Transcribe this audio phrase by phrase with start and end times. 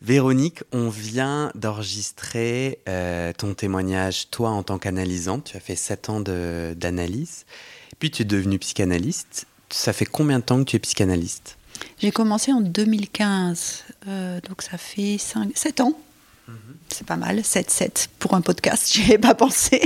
[0.00, 5.44] Véronique, on vient d'enregistrer euh, ton témoignage, toi en tant qu'analysante.
[5.44, 7.46] Tu as fait 7 ans d'analyse,
[7.98, 9.46] puis tu es devenue psychanalyste.
[9.70, 11.56] Ça fait combien de temps que tu es psychanalyste?
[12.00, 15.98] J'ai commencé en 2015, euh, donc ça fait 5, 7 ans.
[16.46, 16.56] Mhm.
[16.88, 19.80] C'est pas mal, 7-7 pour un podcast, j'y avais pas pensé.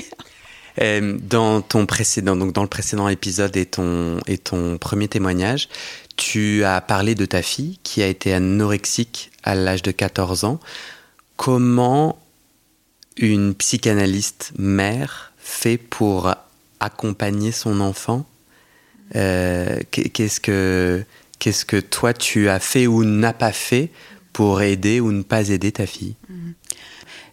[0.80, 5.68] Euh, dans ton précédent, donc dans le précédent épisode et ton, et ton premier témoignage,
[6.16, 10.60] tu as parlé de ta fille qui a été anorexique à l'âge de 14 ans.
[11.36, 12.18] Comment
[13.16, 16.34] une psychanalyste mère fait pour
[16.80, 18.26] accompagner son enfant?
[19.16, 21.04] Euh, Qu'est-ce que
[21.38, 23.90] qu'est-ce que toi tu as fait ou n'as pas fait
[24.32, 26.14] pour aider ou ne pas aider ta fille?
[26.28, 26.50] Mmh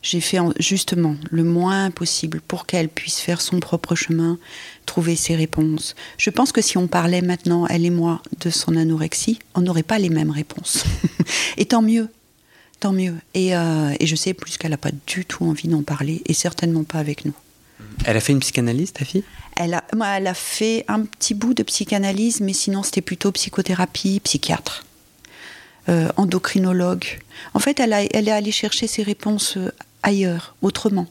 [0.01, 4.37] j'ai fait justement le moins possible pour qu'elle puisse faire son propre chemin,
[4.85, 5.95] trouver ses réponses.
[6.17, 9.83] Je pense que si on parlait maintenant, elle et moi, de son anorexie, on n'aurait
[9.83, 10.85] pas les mêmes réponses.
[11.57, 12.09] et tant mieux,
[12.79, 13.15] tant mieux.
[13.33, 16.33] Et, euh, et je sais plus qu'elle n'a pas du tout envie d'en parler, et
[16.33, 17.33] certainement pas avec nous.
[18.05, 19.23] Elle a fait une psychanalyse, ta fille?
[19.57, 19.83] Elle a,
[20.15, 24.85] elle a fait un petit bout de psychanalyse, mais sinon c'était plutôt psychothérapie, psychiatre.
[25.89, 27.19] Euh, endocrinologue.
[27.55, 29.71] En fait, elle, elle est allée chercher ses réponses euh,
[30.03, 31.07] ailleurs, autrement.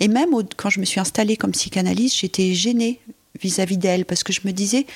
[0.00, 3.00] Et même quand je me suis installée comme psychanalyste, j'étais gênée
[3.40, 4.86] vis-à-vis d'elle parce que je me disais,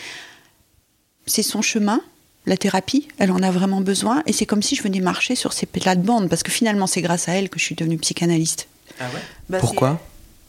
[1.27, 2.01] c'est son chemin,
[2.47, 5.53] la thérapie, elle en a vraiment besoin, et c'est comme si je venais marcher sur
[5.53, 8.69] ses plates-bandes, parce que finalement c'est grâce à elle que je suis devenue psychanalyste.
[8.99, 9.21] Ah ouais?
[9.49, 10.01] Bah, Pourquoi?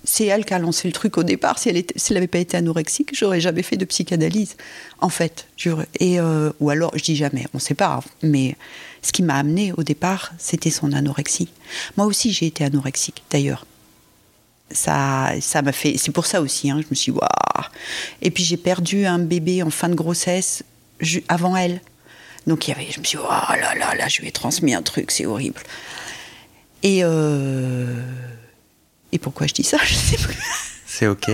[0.04, 1.60] C'est elle qui a lancé le truc au départ.
[1.60, 4.56] Si elle n'avait pas été anorexique, j'aurais jamais fait de psychanalyse,
[5.00, 5.48] en fait.
[6.00, 8.04] Et, euh, ou alors, je dis jamais, on ne sait pas.
[8.24, 8.56] Mais
[9.02, 11.50] ce qui m'a amené au départ, c'était son anorexie.
[11.98, 13.66] Moi aussi, j'ai été anorexique, d'ailleurs.
[14.72, 15.98] Ça, ça m'a fait.
[15.98, 16.72] C'est pour ça aussi.
[16.72, 17.28] Hein, je me suis, waouh.
[18.22, 20.64] Et puis j'ai perdu un bébé en fin de grossesse
[21.28, 21.82] avant elle.
[22.48, 24.74] Donc il y avait, je me suis, dit, là là là, je lui ai transmis
[24.74, 25.62] un truc, c'est horrible.
[26.84, 28.02] Et euh,
[29.12, 30.38] et pourquoi je dis ça Je sais plus.
[30.92, 31.30] C'est ok.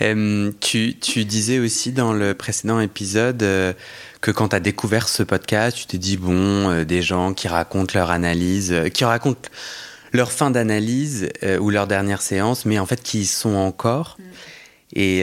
[0.00, 3.74] Euh, tu, tu, disais aussi dans le précédent épisode euh,
[4.22, 7.48] que quand tu as découvert ce podcast, tu t'es dit, bon, euh, des gens qui
[7.48, 9.50] racontent leur analyse, qui racontent
[10.12, 11.28] leur fin d'analyse
[11.60, 14.16] ou leur dernière séance, mais en fait qui y sont encore.
[14.18, 14.22] Mm.
[15.00, 15.22] Et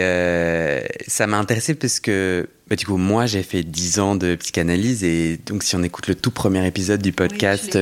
[1.08, 5.04] ça m'a intéressé parce que, bah, du coup, moi, j'ai fait 10 ans de psychanalyse
[5.04, 7.80] et donc si on écoute le tout premier épisode du podcast,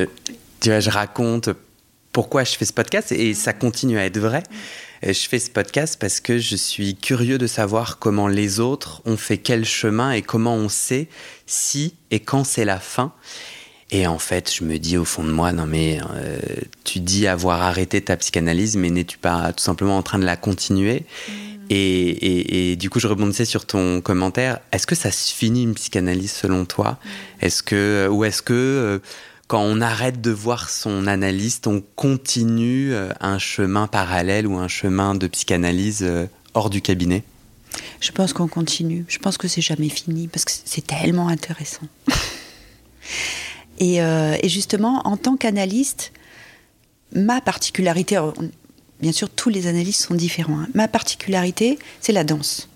[0.61, 1.49] tu vois, je raconte
[2.13, 4.43] pourquoi je fais ce podcast et ça continue à être vrai.
[5.05, 9.17] Je fais ce podcast parce que je suis curieux de savoir comment les autres ont
[9.17, 11.09] fait quel chemin et comment on sait
[11.45, 13.11] si et quand c'est la fin.
[13.91, 16.39] Et en fait, je me dis au fond de moi, non mais euh,
[16.83, 20.37] tu dis avoir arrêté ta psychanalyse, mais n'es-tu pas tout simplement en train de la
[20.37, 21.05] continuer?
[21.27, 21.33] Mm.
[21.69, 24.59] et, et, du coup, je rebondissais sur ton commentaire.
[24.71, 26.91] Est-ce que ça se finit une psychanalyse selon toi?
[26.91, 27.45] Mm.
[27.45, 28.99] Est-ce que ou est-ce que euh,
[29.53, 34.67] quand on arrête de voir son analyste, on continue euh, un chemin parallèle ou un
[34.67, 37.21] chemin de psychanalyse euh, hors du cabinet?
[37.99, 39.05] Je pense qu'on continue.
[39.07, 41.87] Je pense que c'est jamais fini parce que c'est tellement intéressant.
[43.81, 46.13] Euh, et, justement, en tant qu'analyste,
[47.13, 48.17] ma particularité,
[49.01, 50.61] bien sûr, tous les analystes sont différents.
[50.61, 50.69] Hein.
[50.73, 52.69] ma particularité, c'est la danse.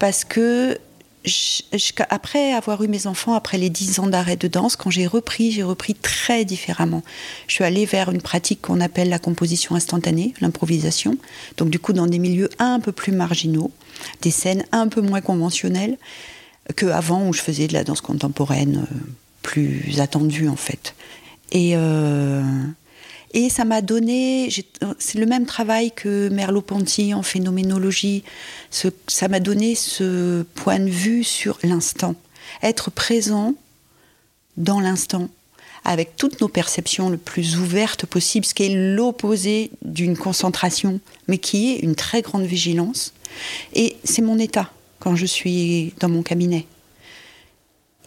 [0.00, 0.76] Parce que
[2.10, 5.50] après avoir eu mes enfants, après les dix ans d'arrêt de danse, quand j'ai repris,
[5.50, 7.02] j'ai repris très différemment.
[7.46, 11.16] Je suis allée vers une pratique qu'on appelle la composition instantanée, l'improvisation.
[11.56, 13.70] Donc du coup, dans des milieux un peu plus marginaux,
[14.22, 15.96] des scènes un peu moins conventionnelles
[16.76, 18.96] qu'avant où je faisais de la danse contemporaine euh,
[19.42, 20.94] plus attendue en fait.
[21.52, 22.42] Et, euh,
[23.36, 24.48] Et ça m'a donné,
[24.98, 28.22] c'est le même travail que Merleau-Ponty en phénoménologie,
[28.70, 32.14] ça m'a donné ce point de vue sur l'instant.
[32.62, 33.54] Être présent
[34.56, 35.28] dans l'instant,
[35.84, 41.38] avec toutes nos perceptions le plus ouvertes possible, ce qui est l'opposé d'une concentration, mais
[41.38, 43.14] qui est une très grande vigilance.
[43.74, 44.70] Et c'est mon état
[45.00, 46.66] quand je suis dans mon cabinet.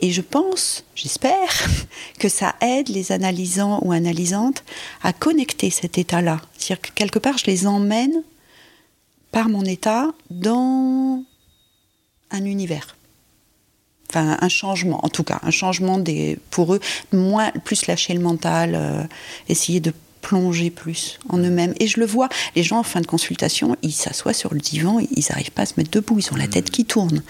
[0.01, 1.67] Et je pense, j'espère,
[2.19, 4.63] que ça aide les analysants ou analysantes
[5.01, 6.41] à connecter cet état-là.
[6.57, 8.23] C'est-à-dire que quelque part, je les emmène
[9.31, 11.23] par mon état dans
[12.31, 12.95] un univers.
[14.09, 16.79] Enfin, un changement, en tout cas, un changement des, pour eux,
[17.11, 19.03] moins, plus lâcher le mental, euh,
[19.49, 21.73] essayer de plonger plus en eux-mêmes.
[21.79, 24.99] Et je le vois, les gens en fin de consultation, ils s'assoient sur le divan,
[24.99, 27.21] ils n'arrivent pas à se mettre debout, ils ont la tête qui tourne.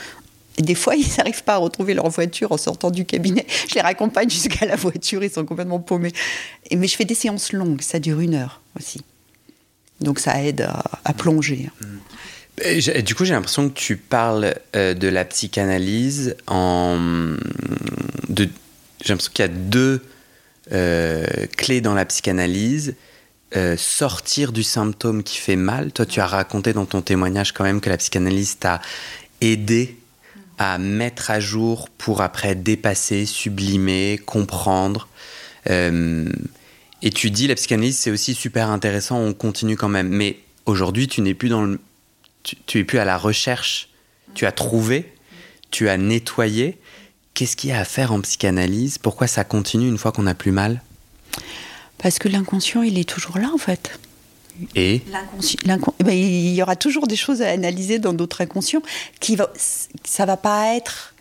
[0.57, 3.45] Et des fois, ils n'arrivent pas à retrouver leur voiture en sortant du cabinet.
[3.69, 6.13] Je les raccompagne jusqu'à la voiture, ils sont complètement paumés.
[6.75, 9.01] Mais je fais des séances longues, ça dure une heure aussi.
[10.01, 10.68] Donc ça aide
[11.04, 11.69] à, plonger.
[13.04, 16.98] Du coup, j'ai l'impression que tu parles euh, de la psychanalyse en.
[18.30, 20.01] J'ai l'impression qu'il y a deux
[20.71, 21.25] euh,
[21.56, 22.95] clés dans la psychanalyse.
[23.56, 25.94] Euh, sortir du symptôme qui fait mal.
[25.94, 28.81] Toi, tu as raconté dans ton témoignage quand même que la psychanalyse t'a
[29.39, 29.96] aidé
[30.57, 35.07] à mettre à jour pour après dépasser, sublimer, comprendre.
[35.69, 36.31] Euh,
[37.01, 40.09] et tu dis la psychanalyse c'est aussi super intéressant, on continue quand même.
[40.09, 41.80] Mais aujourd'hui tu n'es plus dans le,
[42.44, 43.89] tu, es plus à la recherche.
[44.33, 45.13] Tu as trouvé,
[45.71, 46.77] tu as nettoyé.
[47.33, 48.98] Qu'est-ce qu'il y a à faire en psychanalyse?
[48.98, 50.81] Pourquoi ça continue une fois qu'on a plus mal?
[52.00, 54.00] Parce que l'inconscient il est toujours là en fait.
[54.75, 55.01] Eh
[55.65, 58.81] ben, Il y aura toujours des choses à analyser dans d'autres inconscients.
[59.19, 59.51] Qui va,
[60.04, 61.13] ça va pas être.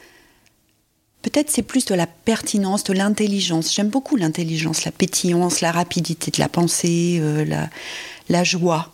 [1.23, 3.75] Peut-être c'est plus de la pertinence, de l'intelligence.
[3.75, 7.69] J'aime beaucoup l'intelligence, la pétillance, la rapidité de la pensée, euh, la,
[8.29, 8.93] la, joie.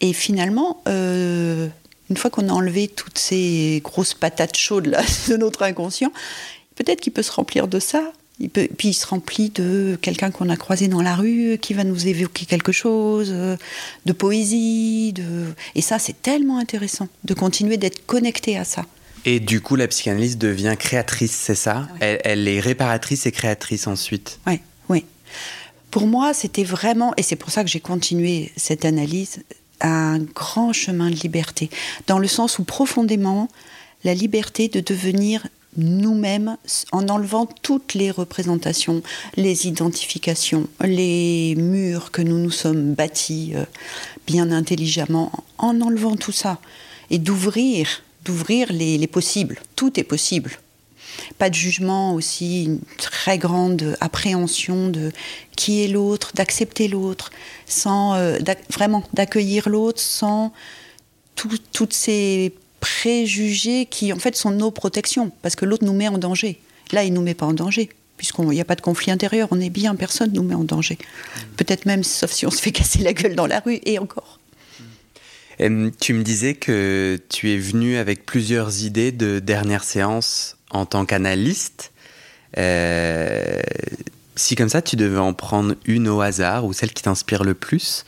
[0.00, 1.68] Et finalement, euh,
[2.10, 6.12] une fois qu'on a enlevé toutes ces grosses patates chaudes là, de notre inconscient,
[6.76, 10.56] peut-être qu'il peut se remplir de ça puis il se remplit de quelqu'un qu'on a
[10.56, 13.56] croisé dans la rue, qui va nous évoquer quelque chose, euh,
[14.06, 15.12] de poésie.
[15.12, 15.54] De...
[15.74, 18.84] Et ça, c'est tellement intéressant de continuer d'être connecté à ça.
[19.24, 21.88] Et du coup, la psychanalyse devient créatrice, c'est ça?
[22.00, 24.40] Elle, est réparatrice et créatrice ensuite.
[24.46, 25.04] Oui, oui.
[25.92, 29.44] Pour moi, c'était vraiment, et c'est pour ça que j'ai continué cette analyse,
[29.80, 31.70] un grand chemin de liberté,
[32.08, 33.48] dans le sens où profondément,
[34.02, 35.46] la liberté de devenir
[35.76, 36.56] nous-mêmes
[36.92, 39.02] en enlevant toutes les représentations,
[39.36, 43.64] les identifications, les murs que nous nous sommes bâtis euh,
[44.26, 46.58] bien intelligemment, en enlevant tout ça
[47.10, 49.60] et d'ouvrir, d'ouvrir les, possibles.
[49.76, 50.52] Tout est possible.
[51.38, 55.12] Pas de jugement aussi, une très grande appréhension de
[55.56, 57.30] qui est l'autre, d'accepter l'autre,
[57.66, 58.38] sans euh,
[58.70, 60.52] vraiment d'accueillir l'autre sans
[61.34, 66.18] toutes ces préjugés qui en fait sont nos protections, parce que l'autre nous met en
[66.18, 66.60] danger.
[66.90, 69.60] Là, il nous met pas en danger, puisqu'il n'y a pas de conflit intérieur, on
[69.60, 70.98] est bien, personne nous met en danger.
[71.56, 74.40] Peut-être même, sauf si on se fait casser la gueule dans la rue, et encore.
[75.58, 81.06] tu me disais que tu es venu avec plusieurs idées de dernière séance en tant
[81.06, 81.92] qu'analyste.
[82.58, 83.62] Euh,
[84.34, 87.54] si comme ça, tu devais en prendre une au hasard, ou celle qui t'inspire le
[87.54, 88.04] plus,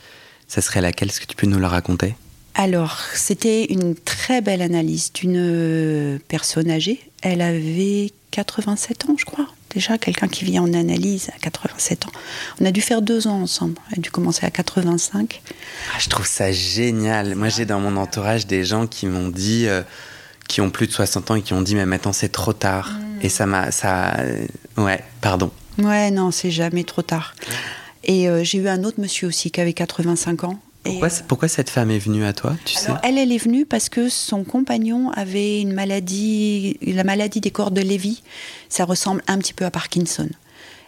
[0.48, 1.10] ça serait laquelle?
[1.10, 2.16] Est-ce que tu peux nous la raconter?
[2.54, 7.00] Alors, c'était une très belle analyse d'une euh, personne âgée.
[7.22, 9.48] Elle avait 87 ans, je crois.
[9.70, 12.12] Déjà, quelqu'un qui vient en analyse à 87 ans.
[12.60, 13.74] On a dû faire deux ans ensemble.
[13.90, 15.43] Elle a dû commencer à 85.
[15.93, 17.34] Ah, je trouve ça génial.
[17.34, 19.82] Moi, j'ai dans mon entourage des gens qui m'ont dit, euh,
[20.46, 22.93] qui ont plus de 60 ans et qui ont dit, mais maintenant c'est trop tard.
[22.93, 23.22] Mm.
[23.22, 23.72] Et ça m'a.
[23.72, 24.14] Ça...
[24.20, 25.50] Euh, ouais, pardon.
[25.79, 27.34] Ouais, non, c'est jamais trop tard.
[28.05, 31.70] Et j'ai eu un autre monsieur aussi qui avait 85 ans pourquoi, euh, pourquoi, cette
[31.70, 32.93] femme est venue à toi, tu sais?
[33.03, 37.74] Elle, elle est venue parce que son compagnon avait une maladie, la maladie des cordes
[37.74, 38.22] de Lévy.
[38.69, 40.29] Ça ressemble un petit peu à Parkinson.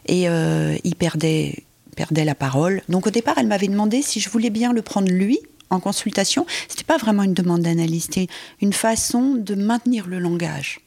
[0.06, 1.64] Et euh, il perdait,
[1.96, 2.82] perdait la parole.
[2.88, 6.46] Donc au départ, elle m'avait demandé si je voulais bien le prendre lui en consultation.
[6.68, 8.28] C'était pas vraiment une demande d'analyse, c'était
[8.60, 10.80] une façon de maintenir le langage.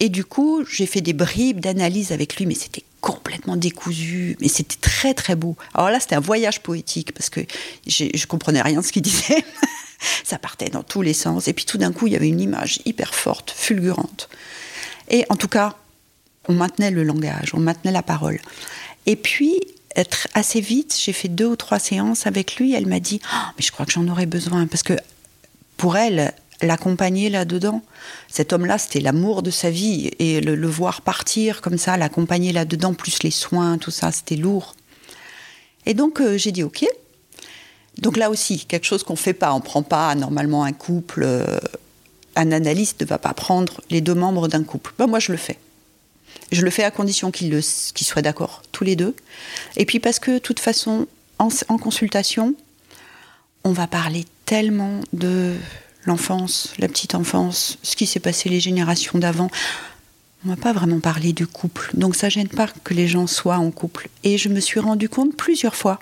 [0.00, 4.48] Et du coup, j'ai fait des bribes d'analyse avec lui, mais c'était complètement décousu, mais
[4.48, 5.56] c'était très très beau.
[5.74, 7.40] Alors là, c'était un voyage poétique parce que
[7.86, 9.44] je comprenais rien de ce qu'il disait.
[10.24, 11.46] Ça partait dans tous les sens.
[11.46, 14.30] Et puis tout d'un coup, il y avait une image hyper forte, fulgurante.
[15.10, 15.76] Et en tout cas,
[16.48, 18.40] on maintenait le langage, on maintenait la parole.
[19.04, 19.60] Et puis,
[20.32, 22.72] assez vite, j'ai fait deux ou trois séances avec lui.
[22.72, 24.94] Elle m'a dit, oh, mais je crois que j'en aurais besoin parce que
[25.76, 26.32] pour elle,
[26.64, 27.82] l'accompagner là-dedans.
[28.28, 30.10] Cet homme-là, c'était l'amour de sa vie.
[30.18, 34.74] Et le, voir partir comme ça, l'accompagner là-dedans, plus les soins, tout ça, c'était lourd.
[35.86, 36.84] Et donc euh, j'ai dit ok.
[37.98, 39.52] Donc là aussi, quelque chose qu'on ne fait pas.
[39.52, 41.22] On ne prend pas normalement un couple.
[41.24, 41.58] euh,
[42.36, 44.92] un analyste ne va pas prendre les deux membres d'un couple.
[44.98, 45.56] Ben, moi, je le fais.
[46.50, 49.14] Je le fais à condition qu'ils le- soient d'accord, tous les deux.
[49.76, 51.06] Et puis parce que, de toute façon,
[51.38, 52.54] en consultation,
[53.62, 55.54] on va parler tellement de
[56.06, 59.50] l'enfance, la petite enfance, ce qui s'est passé les générations d'avant.
[60.44, 61.90] On va pas vraiment parler du couple.
[61.94, 64.08] Donc ça gêne pas que les gens soient en couple.
[64.24, 65.98] Et je me suis rendu compte plusieurs fois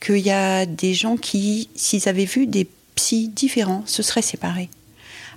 [0.00, 4.68] qu'il y a des gens qui, s'ils avaient vu des psys différents, se seraient séparés.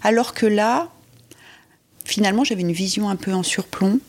[0.03, 0.89] Alors que là,
[2.03, 3.99] finalement, j'avais une vision un peu en surplomb.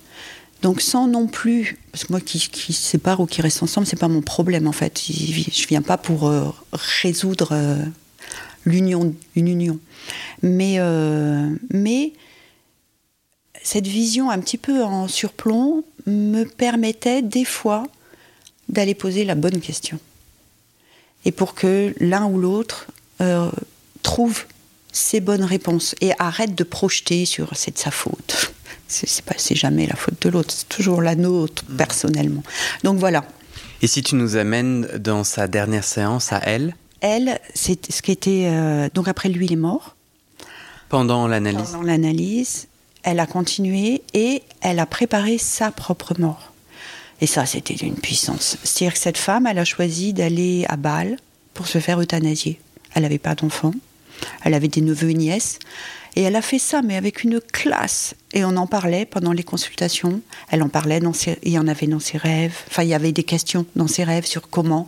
[0.63, 3.87] Donc sans non plus, parce que moi qui, qui se sépare ou qui reste ensemble,
[3.87, 5.01] c'est pas mon problème en fait.
[5.09, 7.85] Je viens pas pour euh, résoudre euh,
[8.69, 9.79] l'union, une union.
[10.43, 12.13] Mais, euh, mais
[13.63, 17.85] cette vision un petit peu en surplomb me permettait des fois
[18.69, 19.99] d'aller poser la bonne question.
[21.25, 22.87] Et pour que l'un ou l'autre
[23.21, 23.51] euh,
[24.03, 24.45] trouve
[24.93, 28.53] ses bonnes réponses et arrête de projeter sur c'est de sa faute.
[28.91, 32.43] C'est c'est pas c'est jamais la faute de l'autre, c'est toujours la nôtre personnellement.
[32.85, 33.23] Donc voilà.
[33.83, 38.11] Et si tu nous amènes dans sa dernière séance à elle, Elle, c'est ce qui
[38.11, 39.95] était euh, donc après lui il est mort.
[40.89, 42.69] pendant l'analyse Pendant l'analyse,
[43.03, 46.53] elle a continué et elle a préparé sa propre mort.
[47.21, 48.59] Et ça, c'était d'une puissance.
[48.63, 51.17] C'est-à-dire que cette femme, elle a choisi d'aller à Bâle
[51.55, 52.61] pour se faire euthanasier.
[52.95, 53.73] Elle n'avait pas d'enfant,
[54.45, 55.59] elle avait des neveux et nièces,
[56.17, 58.15] et elle a fait ça, mais avec une classe.
[58.33, 60.21] Et on en parlait pendant les consultations.
[60.51, 61.39] Elle en parlait, dans ses...
[61.43, 62.57] il y en avait dans ses rêves.
[62.69, 64.87] Enfin, il y avait des questions dans ses rêves sur comment,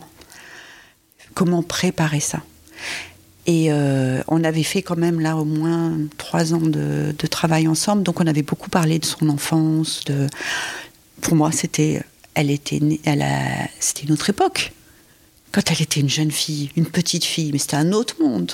[1.33, 2.41] comment préparer ça.
[3.47, 7.67] Et euh, on avait fait quand même là au moins trois ans de, de travail
[7.67, 10.03] ensemble, donc on avait beaucoup parlé de son enfance.
[10.05, 10.27] De...
[11.21, 12.03] Pour moi, c'était,
[12.35, 14.71] elle était, née- elle a, c'était une autre époque.
[15.51, 18.51] Quand elle était une jeune fille, une petite fille, mais c'était un autre monde.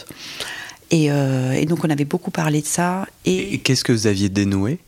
[0.89, 4.07] Et, euh, et donc on avait beaucoup parlé de ça et Et qu'est-ce que vous
[4.07, 4.79] aviez dénoué?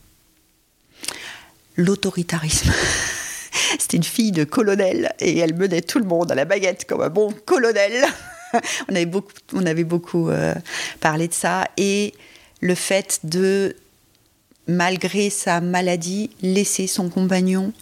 [1.76, 2.70] L'autoritarisme.
[3.78, 7.02] C'était une fille de colonel et elle menait tout le monde à la baguette comme
[7.02, 8.04] un bon colonel.
[8.88, 10.54] on avait beaucoup, on avait beaucoup euh,
[11.00, 12.14] parlé de ça et
[12.60, 13.76] le fait de,
[14.66, 17.72] malgré sa maladie, laisser son compagnon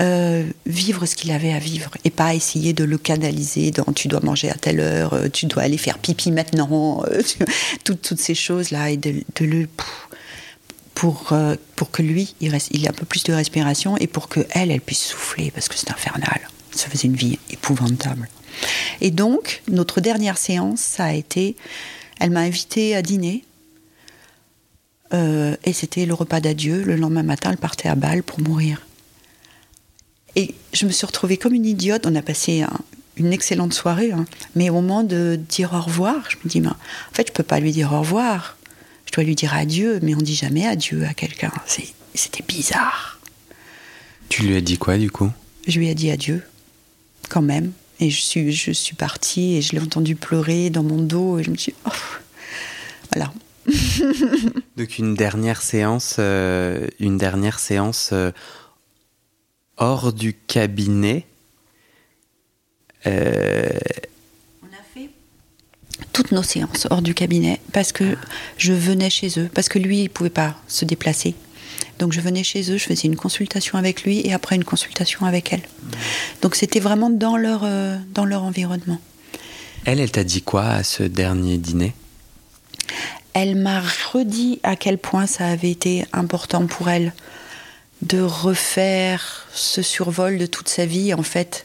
[0.00, 4.06] euh, vivre ce qu'il avait à vivre et pas essayer de le canaliser dans tu
[4.06, 7.02] dois manger à telle heure, euh, tu dois aller faire pipi maintenant,
[7.84, 9.66] toutes, toutes ces choses-là et de, le
[10.98, 14.28] pour, euh, pour que lui, il, reste, ait un peu plus de respiration et pour
[14.28, 16.40] que elle, elle puisse souffler parce que c'est infernal.
[16.72, 18.28] Ça faisait une vie épouvantable.
[19.00, 21.54] Et donc, notre dernière séance, ça a été,
[22.18, 23.44] elle m'a invité à dîner.
[25.14, 26.82] Euh, et c'était le repas d'adieu.
[26.82, 28.84] Le lendemain matin, elle partait à Bâle pour mourir.
[30.34, 32.06] Et je me suis retrouvée comme une idiote.
[32.06, 32.80] On a passé un-
[33.16, 34.10] une excellente soirée.
[34.10, 34.24] hein.
[34.56, 36.76] Mais au moment de dire au revoir, je me dis, mais en
[37.12, 38.56] fait, je peux pas lui dire au revoir.
[39.18, 41.50] Je dois lui dire adieu, mais on dit jamais adieu à quelqu'un.
[42.14, 43.18] C'était bizarre.
[44.28, 45.28] Tu lui as dit quoi du coup?
[45.66, 46.44] Je lui ai dit adieu,
[47.28, 47.72] quand même.
[47.98, 51.42] Et je suis, je suis partie et je l'ai entendu pleurer dans mon dos et
[51.42, 51.90] je me suis dit, oh.
[53.12, 53.32] voilà.
[54.76, 58.30] Donc une dernière séance, euh, une dernière séance euh,
[59.78, 61.26] hors du cabinet.
[63.04, 63.68] Euh,
[66.12, 68.16] toutes nos séances hors du cabinet parce que
[68.56, 71.34] je venais chez eux, parce que lui, il pouvait pas se déplacer.
[71.98, 75.26] Donc je venais chez eux, je faisais une consultation avec lui et après une consultation
[75.26, 75.62] avec elle.
[76.42, 79.00] Donc c'était vraiment dans leur, euh, dans leur environnement.
[79.84, 81.94] elle, elle t'a dit quoi à ce dernier dîner?
[83.34, 83.80] Elle m'a
[84.12, 87.12] redit à quel point ça avait été important pour elle
[88.02, 91.14] de refaire ce survol de toute sa vie.
[91.14, 91.64] En fait,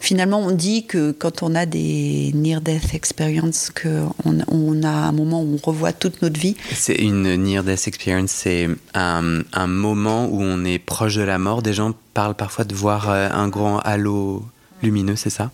[0.00, 4.12] finalement, on dit que quand on a des near-death experiences, qu'on
[4.48, 6.56] on a un moment où on revoit toute notre vie.
[6.72, 11.62] C'est une near-death experience, c'est un, un moment où on est proche de la mort.
[11.62, 14.44] Des gens parlent parfois de voir euh, un grand halo
[14.82, 15.50] lumineux, c'est ça?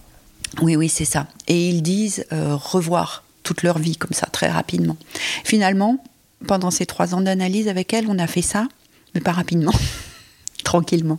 [0.60, 1.26] Oui, oui, c'est ça.
[1.48, 4.96] Et ils disent euh, revoir toute leur vie comme ça, très rapidement.
[5.44, 6.02] Finalement,
[6.46, 8.66] pendant ces trois ans d'analyse avec elle, on a fait ça,
[9.14, 9.72] mais pas rapidement,
[10.64, 11.18] tranquillement.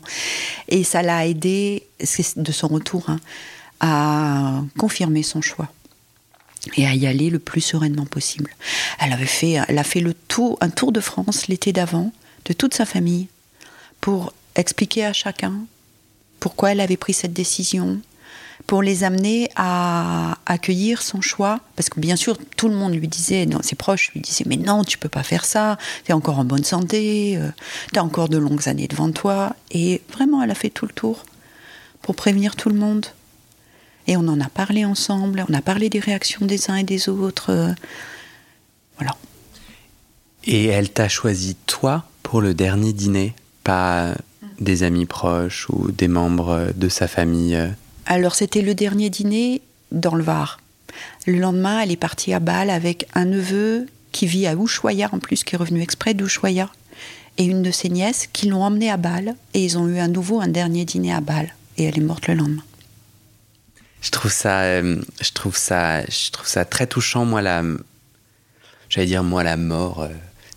[0.68, 1.88] Et ça l'a aidé,
[2.36, 3.20] de son retour, hein,
[3.80, 5.70] à confirmer son choix
[6.78, 8.56] et à y aller le plus sereinement possible.
[9.00, 12.12] Elle avait fait, elle a fait le tour, un tour de France l'été d'avant,
[12.46, 13.28] de toute sa famille,
[14.00, 15.54] pour expliquer à chacun
[16.40, 18.00] pourquoi elle avait pris cette décision,
[18.68, 21.60] pour les amener à accueillir son choix.
[21.76, 24.58] Parce que bien sûr, tout le monde lui disait, non, ses proches lui disaient, mais
[24.58, 27.40] non, tu peux pas faire ça, tu es encore en bonne santé,
[27.92, 29.56] tu as encore de longues années devant toi.
[29.72, 31.26] Et vraiment, elle a fait tout le tour
[32.02, 33.06] pour prévenir tout le monde.
[34.08, 37.10] Et on en a parlé ensemble, on a parlé des réactions des uns et des
[37.10, 37.52] autres.
[37.52, 37.74] euh,
[38.98, 39.16] Voilà.
[40.44, 44.16] Et elle t'a choisi toi pour le dernier dîner, pas
[44.60, 47.58] des amis proches ou des membres de sa famille.
[48.06, 50.60] Alors c'était le dernier dîner dans le Var.
[51.26, 55.20] Le lendemain, elle est partie à Bâle avec un neveu qui vit à Ushuaïa en
[55.20, 56.70] plus, qui est revenu exprès d'Ushuaïa,
[57.38, 60.08] et une de ses nièces qui l'ont emmenée à Bâle, et ils ont eu à
[60.08, 62.64] nouveau un dernier dîner à Bâle, et elle est morte le lendemain.
[64.02, 67.24] Je trouve ça, euh, je trouve ça, je trouve ça très touchant.
[67.24, 67.64] Moi, la,
[68.90, 70.02] j'allais dire moi la mort.
[70.02, 70.10] euh,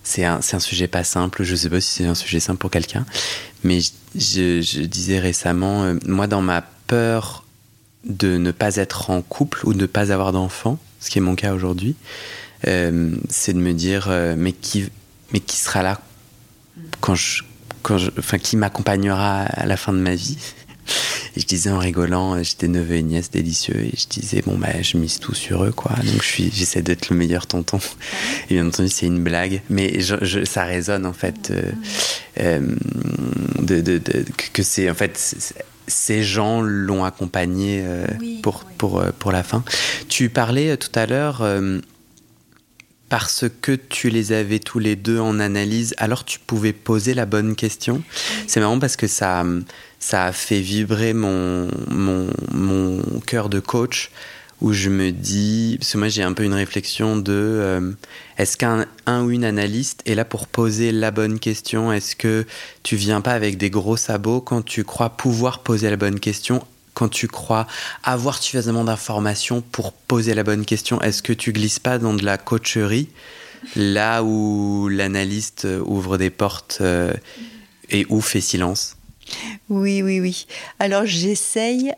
[0.02, 1.44] c'est un, un sujet pas simple.
[1.44, 3.06] Je sais pas si c'est un sujet simple pour quelqu'un,
[3.62, 3.80] mais
[4.14, 7.44] je disais récemment, euh, moi dans ma peur
[8.04, 11.22] de ne pas être en couple ou de ne pas avoir d'enfant, ce qui est
[11.22, 11.96] mon cas aujourd'hui,
[12.68, 14.88] euh, c'est de me dire, euh, mais qui,
[15.32, 16.00] mais qui sera là
[17.00, 17.42] quand je,
[17.82, 20.38] quand je, enfin qui m'accompagnera à la fin de ma vie?
[21.36, 24.56] Et je disais en rigolant, euh, j'étais neveu et nièce délicieux, et je disais, bon,
[24.56, 25.92] bah, je mise tout sur eux, quoi.
[25.96, 27.80] Donc, je suis, j'essaie d'être le meilleur tonton.
[28.50, 31.72] Et bien entendu, c'est une blague, mais je, je- ça résonne, en fait, euh,
[32.38, 32.60] euh,
[33.60, 38.64] de, de- de- que- c'est, en fait, c'est- ces gens l'ont accompagné euh, Oui, pour,
[38.66, 38.74] oui.
[38.78, 39.64] pour, euh, pour la fin.
[40.08, 41.80] Tu parlais euh, tout à l'heure, euh,
[43.08, 47.26] parce que tu les avais tous les deux en analyse, alors tu pouvais poser la
[47.26, 48.02] bonne question.
[48.46, 49.44] C'est marrant parce que ça,
[50.00, 54.10] ça a fait vibrer mon, mon, mon cœur de coach
[54.64, 57.92] où je me dis, parce que moi j'ai un peu une réflexion de euh,
[58.38, 61.92] est-ce qu'un un ou une analyste est là pour poser la bonne question?
[61.92, 62.46] Est-ce que
[62.82, 66.64] tu viens pas avec des gros sabots quand tu crois pouvoir poser la bonne question?
[66.94, 67.66] Quand tu crois
[68.04, 72.24] avoir suffisamment d'informations pour poser la bonne question, est-ce que tu glisses pas dans de
[72.24, 73.10] la coacherie
[73.76, 77.12] là où l'analyste ouvre des portes euh,
[77.90, 78.96] et ou fait silence?
[79.68, 80.46] Oui, oui, oui.
[80.78, 81.92] Alors j'essaye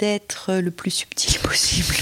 [0.00, 1.94] d'être le plus subtil possible.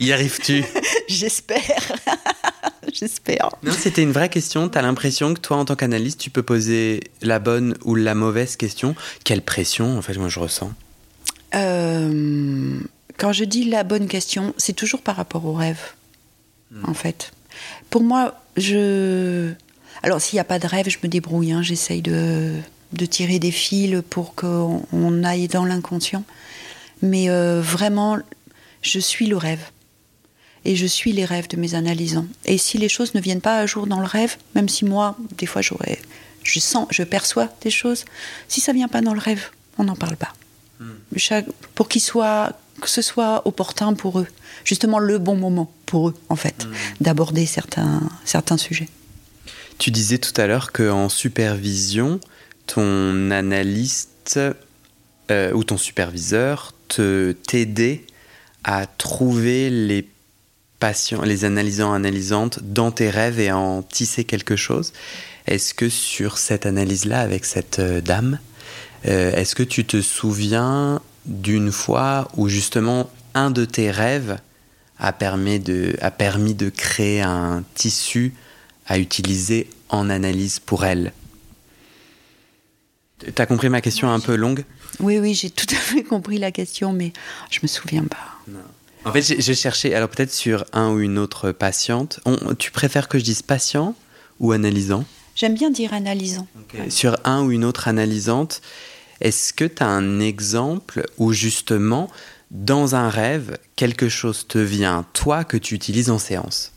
[0.00, 0.64] Y arrives-tu?
[1.08, 1.62] J'espère.
[2.92, 3.50] J'espère.
[3.62, 4.68] Non, c'était une vraie question.
[4.68, 8.56] T'as l'impression que toi, en tant qu'analyste, tu peux poser la bonne ou la mauvaise
[8.56, 8.94] question?
[9.24, 10.72] Quelle pression, en fait, moi, je ressens?
[11.54, 12.78] Euh,
[13.18, 15.80] quand je dis la bonne question, c'est toujours par rapport au rêve,
[16.84, 17.32] en fait.
[17.90, 19.52] Pour moi, je.
[20.02, 21.52] Alors, s'il n'y a pas de rêve, je me débrouille.
[21.52, 21.62] hein.
[21.62, 22.52] J'essaye de,
[22.92, 26.24] de tirer des fils pour qu'on on aille dans l'inconscient.
[27.02, 28.18] Mais euh, vraiment,
[28.82, 29.60] je suis le rêve.
[30.64, 32.26] Et je suis les rêves de mes analysants.
[32.44, 35.16] Et si les choses ne viennent pas à jour dans le rêve, même si moi,
[35.38, 35.98] des fois, j'aurais,
[36.42, 38.04] je sens, je perçois des choses,
[38.48, 40.32] si ça vient pas dans le rêve, on n'en parle pas.
[41.16, 44.26] Chaque- pour qu'il soit, que ce soit opportun pour eux,
[44.64, 46.66] justement le bon moment pour eux, en fait,
[47.00, 48.88] d'aborder certains, certains sujets.
[49.78, 52.20] Tu disais tout à l'heure qu'en supervision,
[52.66, 54.40] ton analyste
[55.30, 58.04] euh, ou ton superviseur t'aidait
[58.64, 60.08] à trouver les
[60.78, 64.92] patients, les analysants, analysantes dans tes rêves et à en tisser quelque chose.
[65.46, 68.38] Est-ce que sur cette analyse-là avec cette euh, dame,
[69.06, 74.38] euh, est-ce que tu te souviens d'une fois où justement un de tes rêves
[74.98, 78.34] a permis de, a permis de créer un tissu
[78.86, 81.12] à utiliser en analyse pour elle?
[83.34, 84.64] T'as compris ma question un peu longue?
[85.00, 87.12] Oui, oui, j'ai tout à fait compris la question, mais
[87.50, 88.52] je me souviens pas.
[89.04, 92.20] En fait, j'ai cherché, alors peut-être sur un ou une autre patiente.
[92.24, 93.94] On- tu préfères que je dise patient
[94.40, 95.04] ou analysant?
[95.34, 96.46] J'aime bien dire analysant.
[96.88, 98.62] Sur un ou une autre analysante,
[99.20, 102.10] est-ce que tu as un exemple où justement,
[102.50, 106.72] dans un rêve, quelque chose te vient, toi, que tu utilises en séance?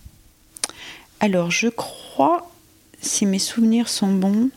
[1.20, 2.50] Alors, je crois,
[3.02, 4.50] si mes souvenirs sont bons,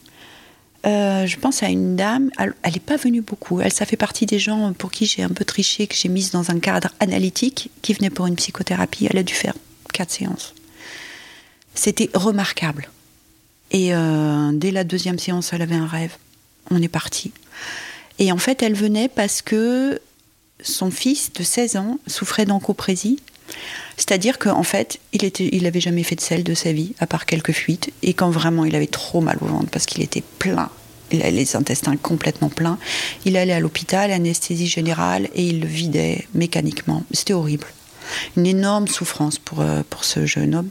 [0.85, 3.61] euh, je pense à une dame, elle n'est pas venue beaucoup.
[3.61, 6.31] Elle, ça fait partie des gens pour qui j'ai un peu triché, que j'ai mise
[6.33, 9.07] dans un cadre analytique, qui venait pour une psychothérapie.
[9.09, 9.55] Elle a dû faire
[9.93, 10.55] quatre séances.
[11.75, 12.91] C'était remarquable.
[13.71, 16.17] Et euh, dès la deuxième séance, elle avait un rêve.
[16.71, 17.33] On est parti.
[18.19, 20.01] Et en fait, elle venait parce que
[20.61, 23.21] son fils de 16 ans souffrait d'encoprésie.
[23.97, 27.07] C'est-à-dire qu'en fait, il était, il avait jamais fait de sel de sa vie, à
[27.07, 27.91] part quelques fuites.
[28.03, 30.71] Et quand vraiment il avait trop mal au ventre, parce qu'il était plein,
[31.11, 32.79] il avait les intestins complètement pleins,
[33.25, 37.05] il allait à l'hôpital, anesthésie générale, et il le vidait mécaniquement.
[37.13, 37.67] C'était horrible.
[38.37, 40.71] Une énorme souffrance pour, euh, ce jeune homme.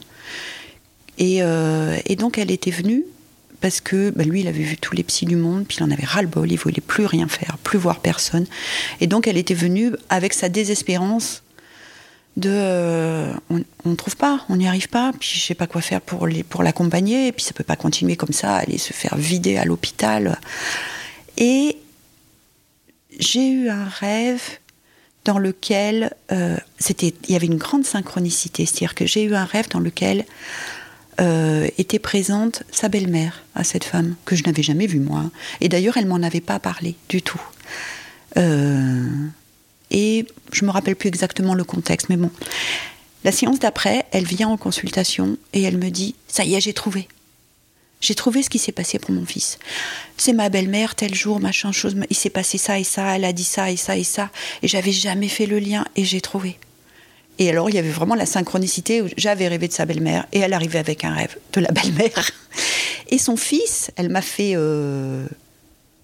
[1.18, 3.04] Et, euh, et donc elle était venue
[3.62, 5.90] parce que bah, lui, il avait vu tous les psys du monde, puis il en
[5.90, 8.46] avait ras-le-bol, il voulait plus rien faire, plus voir personne.
[9.00, 11.42] Et donc elle était venue avec sa désespérance
[12.46, 16.00] euh, on ne trouve pas, on n'y arrive pas, puis je sais pas quoi faire
[16.00, 19.16] pour les- pour l'accompagner, et puis ça peut pas continuer comme ça, aller se faire
[19.16, 20.38] vider à l'hôpital.
[21.36, 21.76] Et
[23.18, 24.42] j'ai eu un rêve
[25.24, 29.44] dans lequel euh, c'était, il y avait une grande synchronicité, c'est-à-dire que j'ai eu un
[29.44, 30.24] rêve dans lequel
[31.20, 35.68] euh, était présente sa belle-mère à cette femme que je n'avais jamais vue moi, et
[35.68, 37.40] d'ailleurs elle m'en avait pas parlé du tout.
[39.92, 42.30] Et je me rappelle plus exactement le contexte, mais bon.
[43.24, 46.72] La séance d'après, elle vient en consultation et elle me dit Ça y est, j'ai
[46.72, 47.06] trouvé.
[48.00, 49.60] J'ai trouvé ce qui s'est passé pour mon fils.
[50.16, 53.32] C'est ma belle-mère, tel jour, machin chose, il s'est passé ça et ça, elle a
[53.32, 54.30] dit ça et ça et ça,
[54.62, 56.58] et j'avais jamais fait le lien et j'ai trouvé.
[57.38, 60.40] Et alors, il y avait vraiment la synchronicité où j'avais rêvé de sa belle-mère et
[60.40, 62.30] elle arrivait avec un rêve de la belle-mère.
[63.08, 65.26] Et son fils, elle m'a fait, euh,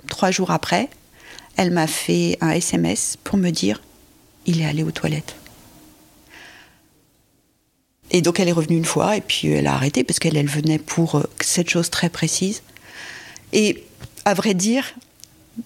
[0.09, 0.91] trois jours après,
[1.59, 3.83] elle m'a fait un SMS pour me dire
[4.47, 5.35] il est allé aux toilettes.
[8.11, 10.49] Et donc elle est revenue une fois et puis elle a arrêté parce qu'elle elle
[10.49, 12.63] venait pour euh, cette chose très précise.
[13.53, 13.85] Et
[14.25, 14.85] à vrai dire,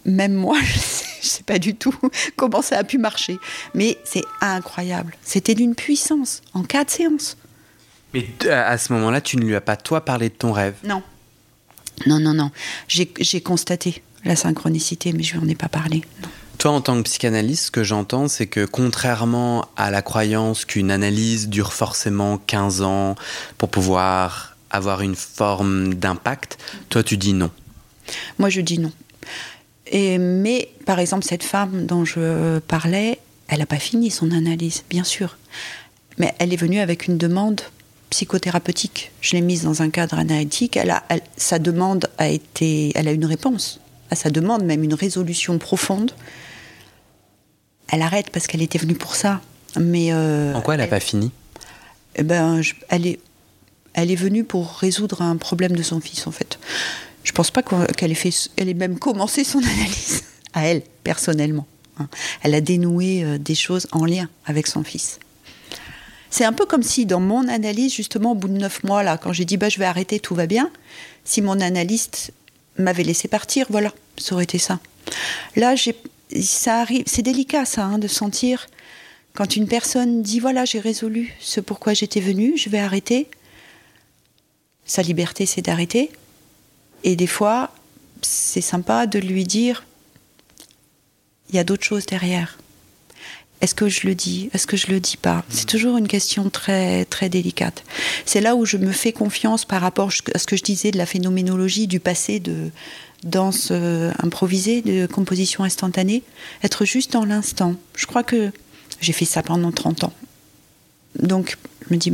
[0.05, 1.95] même moi, je sais, sais pas du tout
[2.37, 3.39] comment ça a pu marcher.
[3.75, 5.15] Mais c'est incroyable.
[5.23, 7.37] C'était d'une puissance en quatre séances.
[8.15, 10.75] Mais à ce moment-là, tu ne lui as pas, toi, parlé de ton rêve?
[10.85, 11.03] Non.
[12.07, 12.51] Non, non, non.
[12.89, 16.03] J'ai constaté la synchronicité, mais je lui en ai pas parlé.
[16.23, 16.29] Non.
[16.63, 20.93] Toi, en tant que psychanalyste, ce que j'entends, c'est que contrairement à la croyance qu'une
[20.93, 23.17] analyse dure forcément 15 ans
[23.59, 26.59] pour pouvoir avoir une forme d'impact,
[26.89, 27.51] toi, tu dis non.
[28.39, 28.93] Moi, je dis non.
[29.89, 34.85] Et, mais, par exemple, cette femme dont je parlais, elle n'a pas fini son analyse,
[34.89, 35.39] bien sûr.
[36.19, 37.61] Mais elle est venue avec une demande
[38.11, 39.11] psychothérapeutique.
[39.21, 40.77] Je l'ai mise dans un cadre analytique.
[40.77, 43.81] Elle a, elle, sa demande a été, elle a une réponse
[44.13, 46.13] à sa demande, même une résolution profonde
[47.93, 49.41] elle arrête parce qu'elle était venue pour ça.
[49.79, 51.31] Mais euh, en quoi elle n'a pas fini?
[52.17, 53.21] Eh ben, je, elle est,
[53.95, 56.59] elle est venue pour résoudre un problème de son fils en fait.
[57.23, 61.67] Je pense pas qu'elle ait fait, elle ait même commencé son analyse à elle personnellement.
[62.01, 62.09] Hein.
[62.43, 65.21] Elle a dénoué euh, des choses en lien avec son fils.
[66.31, 69.19] C'est un peu comme si dans mon analyse, justement, au bout de neuf mois, là,
[69.19, 70.71] quand j'ai dit bah, je vais arrêter, tout va bien,
[71.25, 72.33] si mon analyste
[72.79, 74.81] m'avait laissé partir, voilà, ça aurait été ça.
[75.57, 75.75] Là,
[76.41, 78.67] ça arrive, c'est délicat ça, hein, de sentir
[79.35, 83.29] quand une personne dit voilà, j'ai résolu ce pourquoi j'étais venue, je vais arrêter.
[84.85, 86.11] Sa liberté, c'est d'arrêter.
[87.05, 87.73] Et des fois,
[88.21, 89.85] c'est sympa de lui dire
[91.49, 92.59] il y a d'autres choses derrière.
[93.63, 95.45] Est-ce que je le dis Est-ce que je le dis pas?
[95.49, 97.85] C'est toujours une question très très délicate.
[98.27, 100.99] C'est là où je me fais confiance par rapport à ce que je disais de
[100.99, 102.71] la phénoménologie du passé de
[103.23, 106.25] danse euh, improvisée, de composition instantanée,
[106.65, 107.77] être juste dans l'instant.
[107.95, 108.51] Je crois que
[109.01, 110.13] j'ai fait ça pendant 30 ans.
[111.21, 112.13] Donc, je me dis,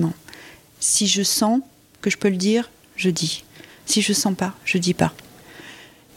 [0.80, 1.60] si je sens
[2.02, 3.44] que je peux le dire, je dis.
[3.86, 5.14] Si je sens pas, je dis pas.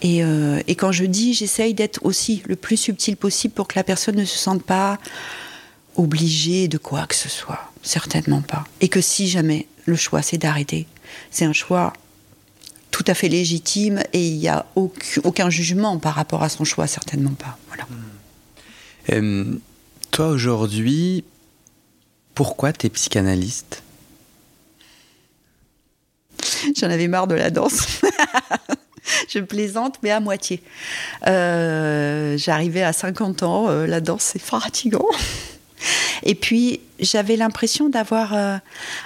[0.02, 3.76] Et, euh, et quand je dis, j'essaye d'être aussi le plus subtil possible pour que
[3.76, 4.98] la personne ne se sente pas
[5.96, 7.72] obligée de quoi que ce soit.
[7.84, 8.64] Certainement pas.
[8.80, 10.88] Et que si jamais le choix c'est d'arrêter,
[11.30, 11.94] c'est un choix
[12.92, 16.64] tout à fait légitime et il n'y a aucun, aucun, jugement par rapport à son
[16.64, 17.58] choix, certainement pas.
[17.68, 17.88] Voilà.
[19.12, 19.56] Euh,
[20.12, 21.24] toi aujourd'hui,
[22.36, 23.84] pourquoi tu es psychanalyste?
[26.76, 28.02] J'en avais marre de la danse.
[29.30, 30.62] je plaisante, mais à moitié.
[31.28, 35.06] Euh, J'arrivais à 50 ans, euh, la danse c'est fatigant.
[36.24, 38.58] Et puis j'avais l'impression d'avoir, euh,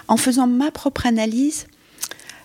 [0.07, 1.67] en faisant ma propre analyse,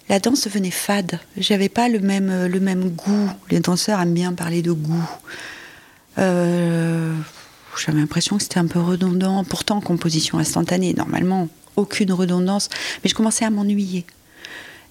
[0.09, 1.19] la danse devenait fade.
[1.37, 3.31] J'avais pas le même, le même goût.
[3.51, 5.09] Les danseurs aiment bien parler de goût.
[6.17, 9.45] J'avais l'impression que c'était un peu redondant.
[9.45, 12.69] Pourtant, composition instantanée, normalement, aucune redondance.
[13.03, 14.05] Mais je commençais à m'ennuyer.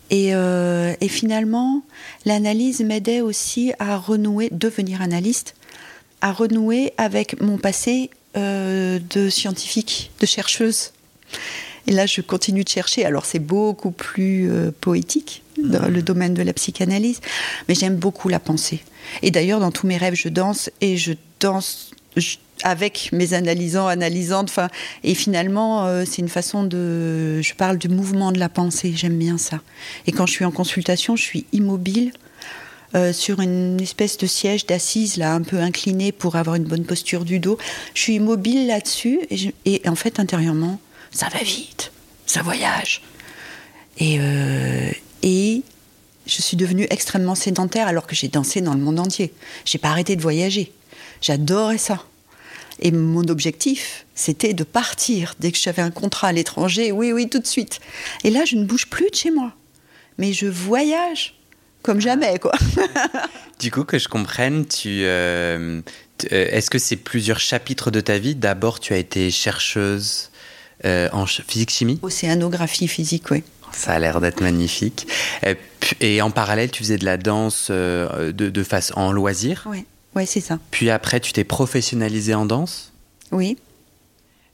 [0.10, 1.84] Et, euh, et, finalement,
[2.26, 5.56] l'analyse m'aidait aussi à renouer, devenir analyste,
[6.22, 10.92] à renouer avec mon passé euh, de scientifique, de chercheuse.
[11.88, 13.06] Et là, je continue de chercher.
[13.06, 17.20] Alors, c'est beaucoup plus euh, poétique dans le domaine de la psychanalyse,
[17.68, 18.84] mais j'aime beaucoup la pensée.
[19.22, 23.88] Et d'ailleurs, dans tous mes rêves, je danse et je danse je, avec mes analysants,
[23.88, 24.52] analysantes.
[25.04, 27.42] Et finalement, euh, c'est une façon de.
[27.42, 28.94] Je parle du mouvement de la pensée.
[28.96, 29.62] J'aime bien ça.
[30.08, 32.12] Et quand je suis en consultation, je suis immobile.
[32.96, 36.86] Euh, sur une espèce de siège d'assise là un peu incliné pour avoir une bonne
[36.86, 37.60] posture du dos.
[37.94, 39.20] Je suis immobile là-dessus
[39.66, 40.80] et en fait intérieurement
[41.12, 41.92] ça va vite,
[42.26, 43.02] ça voyage.
[43.98, 44.92] Et, euh,
[45.24, 45.64] et
[46.26, 49.34] je suis devenue extrêmement sédentaire alors que j'ai dansé dans le monde entier.
[49.66, 50.72] J'ai pas arrêté de voyager.
[51.22, 52.04] J'adorais ça.
[52.80, 56.92] Et mon objectif, c'était de partir dès que j'avais un contrat à l'étranger.
[56.92, 57.80] Oui, oui, tout de suite.
[58.24, 59.54] Et là, je ne bouge plus de chez moi.
[60.18, 61.36] Mais je voyage
[61.82, 62.54] comme jamais, quoi.
[63.60, 65.82] du coup, que je comprenne, tu, euh,
[66.30, 68.36] est-ce que c'est plusieurs chapitres de ta vie?
[68.36, 70.30] D'abord, tu as été chercheuse
[70.86, 73.44] en physique-chimie Océanographie physique, oui.
[73.74, 75.08] Ça a l'air d'être magnifique.
[76.00, 79.64] Et, en parallèle, tu faisais de la danse de, de face en loisir?
[79.68, 79.86] Oui,
[80.20, 80.60] ouais, c'est ça.
[80.72, 82.92] Puis après, tu t'es professionnalisée en danse
[83.32, 83.58] Oui.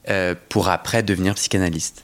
[0.10, 2.04] Euh, pour après devenir psychanalyste.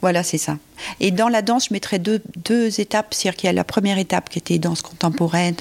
[0.00, 0.58] Voilà, c'est ça.
[1.00, 3.12] Et dans la danse, je mettrais deux, deux étapes.
[3.12, 5.56] C'est-à-dire qu'il y a la première étape qui était danse contemporaine,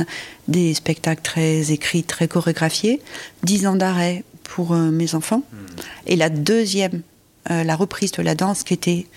[0.47, 3.01] des spectacles très écrits, très chorégraphiés,
[3.43, 5.43] dix ans d'arrêt pour euh, mes enfants.
[5.51, 5.65] Hmm.
[6.07, 7.01] Et la deuxième,
[7.49, 9.07] euh, la reprise de la danse qui était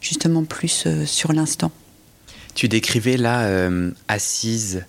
[0.00, 1.70] justement plus sur l'instant.
[2.54, 3.68] Tu décrivais là,
[4.06, 4.84] assise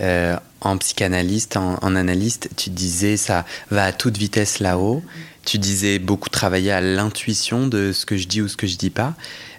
[0.00, 5.02] en psychanalyste, en, en, analyste, tu disais ça va à toute vitesse là-haut.
[5.44, 8.76] Tu disais beaucoup travailler à l'intuition de ce que je dis ou ce que je
[8.76, 9.14] dis pas.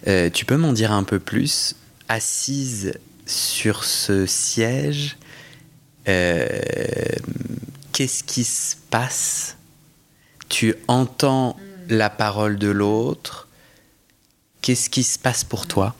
[0.06, 1.76] Euh, tu peux m'en dire un peu plus
[2.08, 2.94] Assise
[3.26, 5.16] sur ce siège,
[6.06, 6.46] euh,
[7.92, 9.56] qu'est-ce qui se passe?
[10.50, 11.94] Tu entends mm.
[11.94, 13.48] la parole de l'autre.
[14.60, 15.94] Qu'est-ce qui se passe pour toi?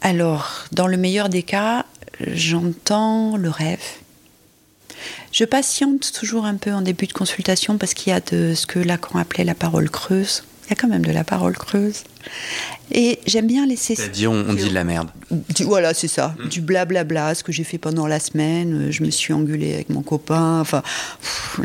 [0.00, 1.84] Alors, dans le meilleur des cas,
[2.20, 3.82] j'entends le rêve
[5.32, 8.66] je patiente toujours un peu en début de consultation parce qu'il y a de ce
[8.66, 10.44] que Lacan appelait la parole creuse.
[10.64, 12.04] Il y a quand même de la parole creuse.
[12.90, 13.94] Et j'aime bien laisser.
[13.94, 15.10] C'est-à-dire, on, dit de la merde.
[15.60, 16.34] voilà, c'est ça.
[16.38, 16.48] Mm.
[16.48, 18.90] Du blablabla, ce que j'ai fait pendant la semaine.
[18.90, 20.60] Je me suis engueulée avec mon copain.
[20.60, 20.82] Enfin,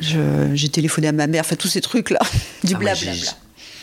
[0.02, 1.46] j'ai téléphoné à ma mère.
[1.46, 2.20] Enfin, tous ces trucs-là.
[2.66, 3.32] Du blablabla.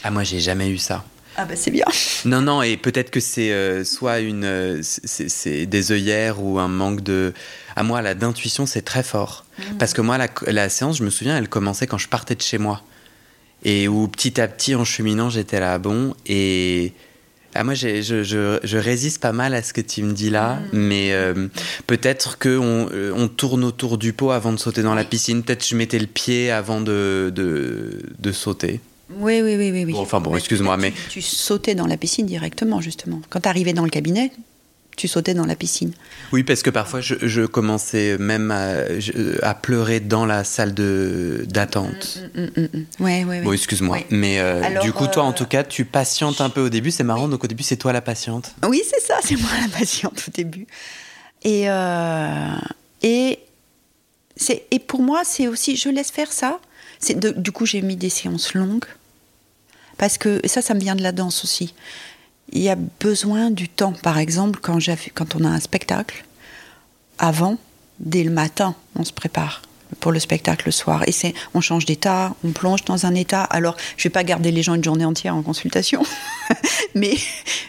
[0.05, 1.03] Ah, moi, j'ai jamais eu ça.
[1.41, 1.85] Ah bah c'est bien.
[2.25, 6.67] Non non et peut-être que c'est euh, soit une euh, c'est des œillères ou un
[6.67, 7.33] manque de
[7.77, 9.63] à moi la d'intuition c'est très fort mmh.
[9.79, 12.43] parce que moi la, la, séance je me souviens elle commençait quand je partais de
[12.43, 12.83] chez moi
[13.63, 16.93] et où petit à petit en cheminant j'étais là bon et
[17.55, 18.23] ah, moi, je, je,
[18.63, 20.79] je, résiste pas mal à ce que tu me dis là, mmh.
[20.79, 21.49] mais euh,
[21.87, 25.43] peut-être qu'on on tourne autour du pot avant de sauter dans la piscine.
[25.43, 28.81] Peut-être je mettais le pied avant de, de, de sauter.
[29.11, 29.95] Oui, oui, oui, oui.
[29.97, 30.93] enfin bon, excuse-moi, mais...
[31.09, 33.21] Tu, sautais dans la piscine directement, justement.
[33.31, 34.31] Quand tu arrivais dans le cabinet,
[34.99, 35.93] tu sautais dans la piscine.
[36.33, 42.19] Oui, parce que parfois, je, commençais même à, pleurer dans la salle d'attente.
[42.35, 43.99] Oui, mm, oui, mm, mm, ouais, ouais, Bon, excuse-moi.
[44.11, 46.91] Mais euh, du coup, toi, en euh, tout cas, tu patientes un peu au début.
[46.91, 48.55] C'est marrant, donc au début, c'est toi la patiente.
[48.67, 50.67] Oui, c'est ça, c'est moi la patiente au début.
[51.45, 52.57] Et, euh,
[53.03, 53.39] et,
[54.71, 56.59] et pour moi, c'est aussi, je laisse faire ça.
[57.15, 58.85] De, du coup, j'ai mis des séances longues
[59.99, 61.75] parce que ça, ça me vient de la danse aussi.
[62.53, 63.93] Il y a besoin du temps.
[63.93, 64.79] Par exemple, quand,
[65.15, 66.25] quand on a un spectacle,
[67.19, 67.59] avant,
[68.01, 69.63] dès le matin, on se prépare
[70.01, 71.03] pour le spectacle le soir.
[71.07, 73.43] Et c'est, on change d'état, on plonge dans un état.
[73.43, 76.03] Alors, je vais pas garder les gens une journée entière en consultation,
[76.95, 77.15] mais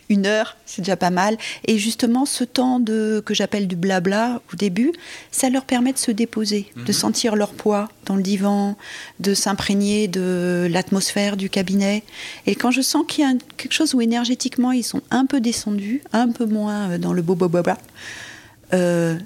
[0.10, 1.38] une heure, c'est déjà pas mal.
[1.66, 4.92] Et justement, ce temps de, que j'appelle du blabla au début,
[5.32, 6.92] ça leur permet de se déposer, de mhm.
[6.92, 8.78] sentir leur poids dans le divan,
[9.20, 12.04] de s'imprégner de l'atmosphère du cabinet.
[12.46, 15.42] Et quand je sens qu'il y a quelque chose où énergétiquement ils sont un peu
[15.42, 17.50] descendus, un peu moins euh, dans le bobo
[18.74, 19.18] euh,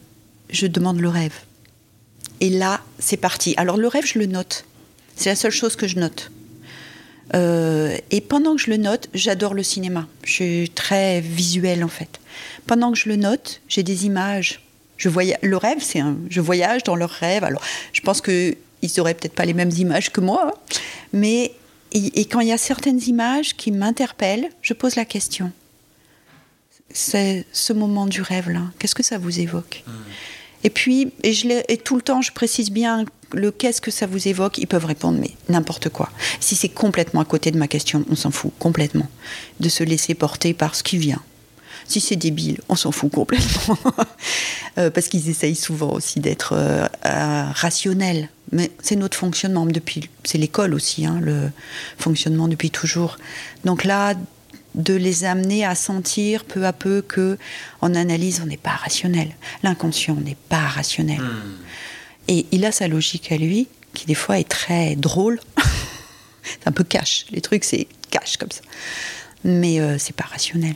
[0.50, 1.34] je demande le rêve.
[2.42, 3.54] Et là, c'est parti.
[3.58, 4.66] Alors le rêve, je le note.
[5.16, 6.32] C'est la seule chose que je note.
[7.36, 10.08] Euh, et pendant que je le note, j'adore le cinéma.
[10.24, 12.20] Je suis très visuelle en fait.
[12.68, 14.62] Pendant que je le note, j'ai des images.
[14.98, 17.44] Je voyage, le rêve, c'est un, je voyage dans leur rêve.
[17.44, 17.62] Alors,
[17.94, 18.56] je pense qu'ils
[18.98, 20.76] n'auraient peut-être pas les mêmes images que moi, hein.
[21.12, 21.54] mais
[21.96, 25.52] et, quand il y a certaines images qui m'interpellent, je pose la question.
[26.90, 28.62] C'est ce moment du rêve là.
[28.80, 29.84] Qu'est-ce que ça vous évoque?
[29.86, 29.92] Mmh.
[30.64, 34.58] Et puis, et, tout le temps, je précise bien le qu'est-ce que ça vous évoque.
[34.58, 36.10] Ils peuvent répondre, mais n'importe quoi.
[36.40, 39.08] Si c'est complètement à côté de ma question, on s'en fout complètement.
[39.60, 41.22] De se laisser porter par ce qui vient.
[41.88, 43.78] Si c'est débile, on s'en fout complètement.
[44.80, 48.30] Euh, parce qu'ils essayent souvent aussi d'être euh, rationnels.
[48.52, 50.10] Mais c'est notre fonctionnement depuis.
[50.24, 51.52] C'est l'école aussi, hein, le
[52.00, 53.18] fonctionnement depuis toujours.
[53.66, 54.16] Donc là,
[54.76, 57.38] de les amener à sentir peu à peu que
[57.82, 59.30] en analyse on n'est pas rationnel.
[59.62, 61.22] L'inconscient n'est pas rationnel.
[61.22, 61.58] Hmm.
[62.28, 65.40] Et il a sa logique à lui qui des fois est très drôle.
[66.44, 67.26] c'est un peu cash.
[67.32, 68.62] Les trucs c'est cash comme ça.
[69.44, 70.76] Mais euh, c'est pas rationnel.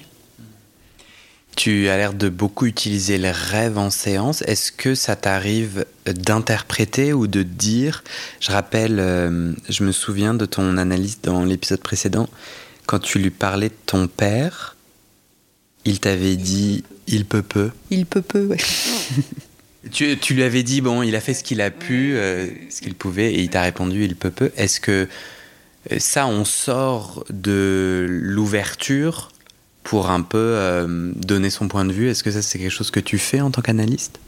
[1.56, 4.44] Tu as l'air de beaucoup utiliser les rêves en séance.
[4.44, 8.04] Est-ce que ça t'arrive d'interpréter ou de dire?
[8.40, 12.30] Je rappelle, euh, je me souviens de ton analyse dans l'épisode précédent
[12.88, 14.76] quand tu lui parlais de ton père,
[15.86, 17.70] il t'avait dit il peut peu.
[17.92, 18.58] Il peut peu, ouais.
[19.92, 22.82] tu, tu, lui avais dit bon, il a fait ce qu'il a pu, euh, ce
[22.82, 24.52] qu'il pouvait, et il t'a répondu il peut peu.
[24.58, 25.08] Est-ce que
[25.92, 29.32] euh, ça, on sort de l'ouverture
[29.84, 32.10] pour un peu euh, donner son point de vue?
[32.10, 34.20] Est-ce que ça, c'est quelque chose que tu fais en tant qu'analyste?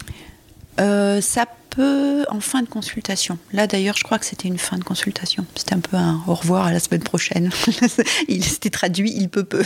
[0.79, 3.37] Euh, Ça peut en fin de consultation.
[3.53, 5.45] Là, d'ailleurs, je crois que c'était une fin de consultation.
[5.55, 7.51] C'était un peu un au revoir à la semaine prochaine.
[8.27, 9.63] il s'était traduit il peut peu.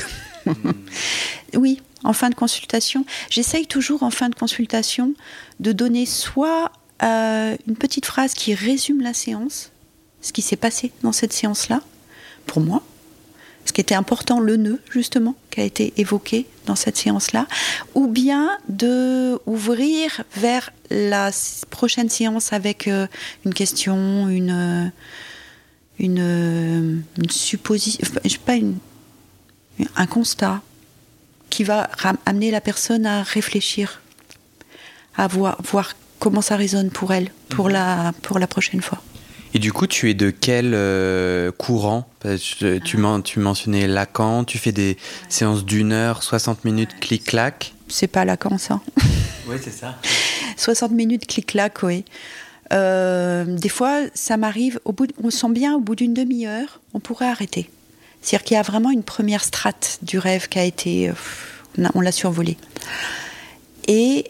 [1.55, 3.05] oui, en fin de consultation.
[3.29, 5.13] J'essaye toujours en fin de consultation
[5.59, 9.71] de donner soit euh, une petite phrase qui résume la séance,
[10.21, 11.81] ce qui s'est passé dans cette séance-là,
[12.45, 12.83] pour moi,
[13.65, 17.47] ce qui était important, le nœud justement, qui a été évoqué dans cette séance-là,
[17.95, 21.31] ou bien de ouvrir vers la
[21.69, 23.07] prochaine séance avec euh,
[23.45, 24.91] une question, une,
[25.99, 28.05] une, une supposition,
[28.45, 28.77] pas une,
[29.95, 30.61] un constat,
[31.49, 31.87] qui va
[32.25, 34.01] amener la personne à réfléchir,
[35.15, 37.73] à voir, voir comment ça résonne pour elle, pour, mhm.
[37.73, 39.01] la, pour la prochaine fois.
[39.53, 42.07] Et du coup, tu es de quel euh, courant?
[42.39, 44.97] Tu, tu, mentionnais Lacan, tu fais des
[45.29, 47.73] séances d'une heure, 60 minutes, clic-clac.
[47.87, 48.81] C'est pas Lacan, ça.
[49.47, 49.97] oui, c'est ça.
[50.57, 52.03] 60 minutes, clic-clac, oui.
[52.71, 57.69] Euh, des fois, ça m'arrive, on sent bien au bout d'une demi-heure, on pourrait arrêter.
[58.21, 61.09] C'est-à-dire qu'il y a vraiment une première strate du rêve qui a été.
[61.09, 61.13] Euh,
[61.93, 62.57] on l'a survolé.
[63.87, 64.29] Et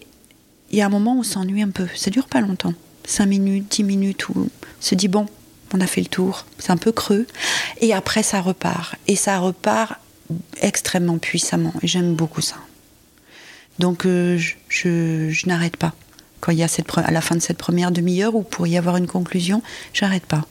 [0.72, 1.88] il y a un moment où on s'ennuie un peu.
[1.96, 2.74] Ça dure pas longtemps.
[3.06, 5.28] 5 minutes, 10 minutes, où on se dit bon,
[5.74, 6.46] on a fait le tour.
[6.60, 7.26] C'est un peu creux.
[7.82, 8.96] Et après, ça repart.
[9.08, 9.94] Et ça repart
[10.62, 11.74] extrêmement puissamment.
[11.82, 12.56] Et j'aime beaucoup ça.
[13.80, 15.94] Donc, euh, je, je, n'arrête pas.
[16.40, 18.78] Quand il y a cette, à la fin de cette première demi-heure où pour y
[18.78, 19.64] avoir une conclusion,
[19.94, 20.46] j'arrête pas.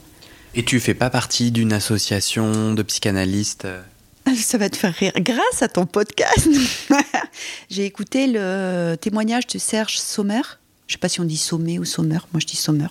[0.54, 3.80] Et tu fais pas partie d'une association de psychanalystes euh
[4.24, 5.12] ah, ça va te faire rire.
[5.16, 6.48] Grâce à ton podcast,
[7.70, 10.42] j'ai écouté le témoignage de Serge Sommer.
[10.86, 12.18] Je sais pas si on dit Sommet ou Sommer.
[12.32, 12.88] Moi, je dis Sommer.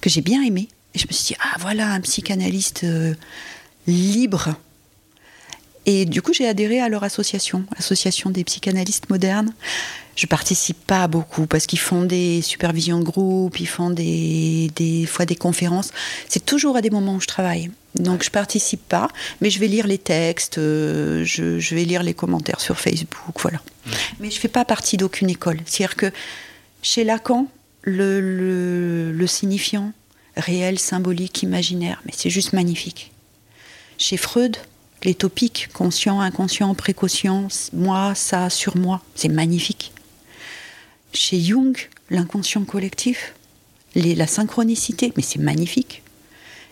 [0.00, 0.68] Que j'ai bien aimé.
[0.94, 3.14] Et je me suis dit, ah voilà, un psychanalyste euh,
[3.86, 4.54] libre.
[5.84, 9.52] Et du coup, j'ai adhéré à leur association, l'association des psychanalystes modernes.
[10.14, 15.06] Je participe pas beaucoup parce qu'ils font des supervisions de groupe, ils font des, des
[15.06, 15.90] fois des conférences.
[16.28, 17.70] C'est toujours à des moments où je travaille.
[17.94, 19.08] Donc je participe pas,
[19.40, 23.38] mais je vais lire les textes, euh, je, je, vais lire les commentaires sur Facebook,
[23.40, 23.60] voilà.
[24.18, 25.58] Mais je fais pas partie d'aucune école.
[25.66, 26.10] C'est-à-dire que
[26.82, 27.46] chez Lacan,
[27.82, 29.92] le, signifiant
[30.36, 33.12] réel, symbolique, imaginaire, mais c'est juste magnifique.
[33.98, 34.56] Chez Freud,
[35.04, 39.92] les topiques, conscient, inconscient, précaution, moi, ça, sur moi, c'est magnifique.
[41.12, 41.76] Chez Jung,
[42.10, 43.34] l'inconscient collectif,
[43.94, 46.02] la synchronicité, mais c'est magnifique.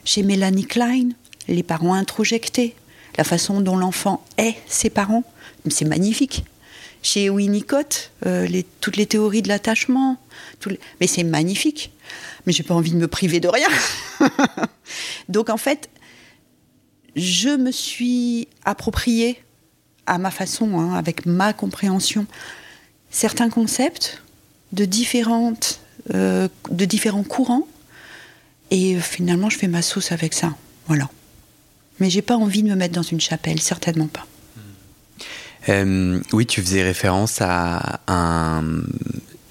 [0.04, 1.10] Chez Mélanie Klein,
[1.48, 2.74] les parents introjectés,
[3.18, 5.24] la façon dont l'enfant est ses parents,
[5.68, 6.44] c'est magnifique.
[7.02, 8.46] Chez Winnicott, euh,
[8.80, 10.18] toutes les théories de l'attachement,
[11.00, 11.92] mais c'est magnifique.
[12.46, 13.68] Mais j'ai pas envie de me priver de rien.
[15.28, 15.88] Donc en fait,
[17.16, 19.42] je me suis approprié
[20.06, 22.26] à ma façon, hein, avec ma compréhension,
[23.10, 24.22] certains concepts
[24.72, 25.80] de, différentes,
[26.14, 27.66] euh, de différents courants.
[28.70, 30.54] Et finalement, je fais ma sauce avec ça.
[30.86, 31.08] Voilà.
[31.98, 34.26] Mais j'ai pas envie de me mettre dans une chapelle, certainement pas.
[35.68, 38.82] Euh, oui, tu faisais référence à un.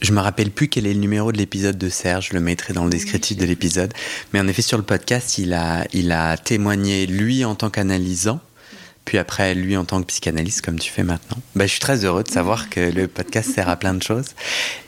[0.01, 2.73] Je me rappelle plus quel est le numéro de l'épisode de Serge, je le mettrai
[2.73, 3.93] dans le descriptif de l'épisode.
[4.31, 8.39] Mais en effet, sur le podcast, il a, il a témoigné, lui, en tant qu'analysant,
[9.03, 11.37] puis après, lui, en tant que psychanalyste, comme tu fais maintenant.
[11.53, 14.35] Bah, je suis très heureux de savoir que le podcast sert à plein de choses.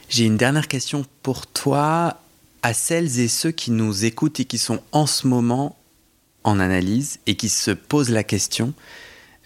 [0.08, 2.22] J'ai une dernière question pour toi,
[2.64, 5.78] à celles et ceux qui nous écoutent et qui sont en ce moment
[6.44, 8.74] en analyse et qui se posent la question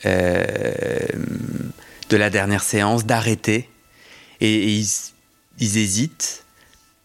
[0.06, 3.70] de la dernière séance, d'arrêter,
[4.42, 4.82] et,
[5.60, 6.44] ils, hésitent.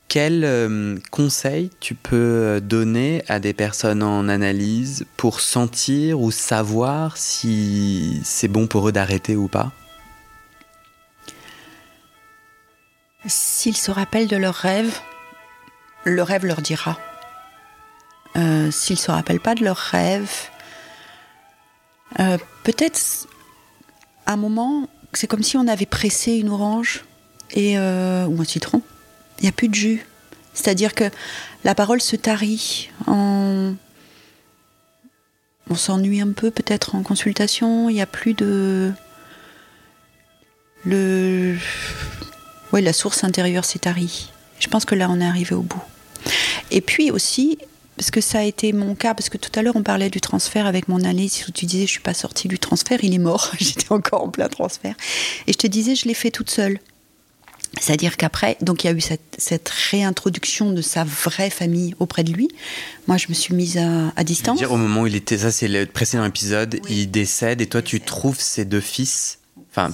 [0.08, 7.16] Quel euh, conseil tu peux donner à des personnes en analyse pour sentir ou savoir
[7.16, 9.70] si c'est bon pour eux d'arrêter ou pas?
[13.26, 14.98] S'ils se rappellent de leur rêve,
[16.04, 16.98] le rêve leur dira.
[18.36, 20.30] Euh, s'ils ne se rappellent pas de leur rêve,
[22.18, 22.98] euh, peut-être
[24.26, 27.04] un moment, c'est comme si on avait pressé une orange
[27.52, 28.82] et, euh, ou un citron.
[29.38, 30.06] Il n'y a plus de jus.
[30.52, 31.04] C'est-à-dire que
[31.64, 32.90] la parole se tarit.
[33.06, 33.76] On
[35.74, 37.88] s'ennuie un peu peut-être en consultation.
[37.88, 38.92] Il n'y a plus de...
[40.84, 41.56] Le
[42.72, 44.30] oui, la source intérieure s'est tarie.
[44.60, 45.82] Je pense que là, on est arrivé au bout.
[46.70, 47.58] Et puis aussi,
[48.00, 50.22] parce que ça a été mon cas, parce que tout à l'heure, on parlait du
[50.22, 53.18] transfert avec mon analyse, où tu disais, je suis pas sortie du transfert, il est
[53.18, 53.52] mort.
[53.60, 54.94] J'étais encore en plein transfert.
[55.46, 56.78] Et je te disais, je l'ai fait toute seule.
[57.78, 62.32] C'est-à-dire qu'après, donc il y a eu cette, réintroduction de sa vraie famille auprès de
[62.32, 62.48] lui.
[63.06, 64.56] Moi, je me suis mise à, distance.
[64.56, 67.82] Dire, au moment où il était, ça c'est le précédent épisode, il décède et toi
[67.82, 69.40] tu trouves ses deux fils
[69.70, 69.90] Enfin,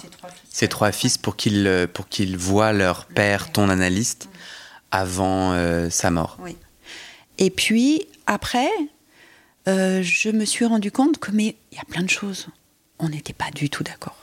[0.49, 4.29] ces trois fils pour qu'ils euh, pour qu'ils voient leur père, ton analyste,
[4.93, 6.39] avant euh, sa mort.
[6.41, 6.57] Oui.
[7.39, 8.69] Et puis après,
[9.69, 12.47] euh, je me suis rendu compte que mais il y a plein de choses,
[12.99, 14.17] on n'était pas du tout d'accord.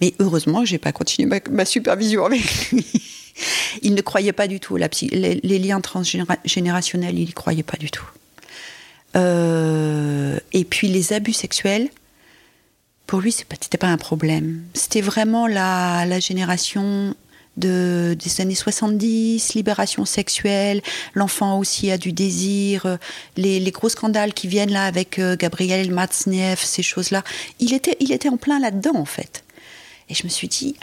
[0.00, 2.86] Mais heureusement, j'ai pas continué ma, supervision avec lui.
[3.82, 7.90] il ne croyait pas du tout la les, liens transgénérationnels, il y croyait pas du
[7.90, 8.06] tout.
[9.16, 11.90] Euh, et puis les abus sexuels,
[13.06, 14.62] pour lui, c'était pas un problème.
[14.72, 17.14] C'était vraiment la génération
[17.56, 20.82] de, des années 70, libération sexuelle,
[21.14, 22.98] l'enfant aussi a du désir,
[23.36, 27.22] les, les, gros scandales qui viennent là avec euh, Gabriel Matzneff, ces choses-là.
[27.60, 29.44] Il était, il était en plein là-dedans, en fait.
[30.08, 30.76] Et je me suis dit,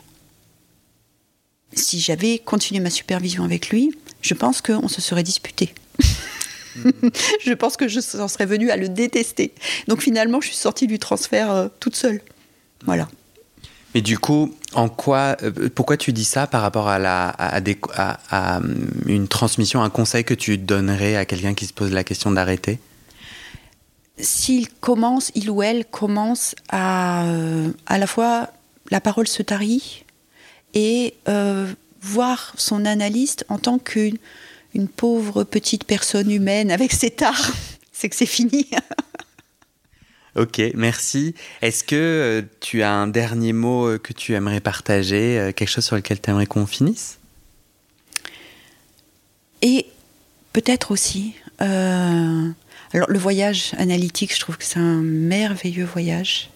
[1.73, 3.91] si j'avais continué ma supervision avec lui,
[4.21, 5.73] je pense qu'on se serait disputé.
[7.45, 9.53] je pense que je s'en serais venue à le détester.
[9.87, 12.21] Donc finalement, je suis sortie du transfert euh, toute seule.
[12.85, 13.09] Voilà.
[13.95, 17.59] Mais du coup, en quoi, euh, pourquoi tu dis ça par rapport à, la, à,
[18.29, 18.61] à
[19.07, 22.79] une transmission, un conseil que tu donnerais à quelqu'un qui se pose la question d'arrêter?
[24.19, 28.49] S'il commence, il ou elle commence à euh, à la fois
[28.91, 30.03] la parole se tarit
[30.73, 31.71] et euh,
[32.01, 34.17] voir son analyste en tant qu'une
[34.75, 37.51] une pauvre petite personne humaine avec ses tares,
[37.91, 38.67] c'est que c'est fini.
[40.39, 41.35] Ok, merci.
[41.61, 45.67] Est-ce que euh, tu as un dernier mot euh, que tu aimerais partager, euh, quelque
[45.67, 47.19] chose sur lequel tu aimerais qu'on finisse?
[49.61, 49.87] Et
[50.53, 56.49] peut-être aussi, alors le voyage analytique, je trouve que c'est un merveilleux voyage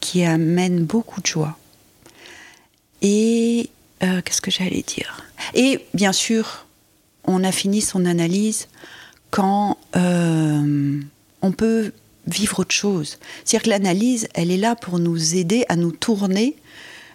[0.00, 1.56] qui amène beaucoup de joie.
[3.00, 3.70] Et
[4.00, 5.24] qu'est-ce que j'allais dire?
[5.54, 6.66] Et bien sûr,
[7.24, 8.68] on a fini son analyse
[9.30, 11.92] quand on peut
[12.26, 13.18] vivre autre chose.
[13.44, 16.56] C'est-à-dire que l'analyse, elle est là pour nous aider à nous tourner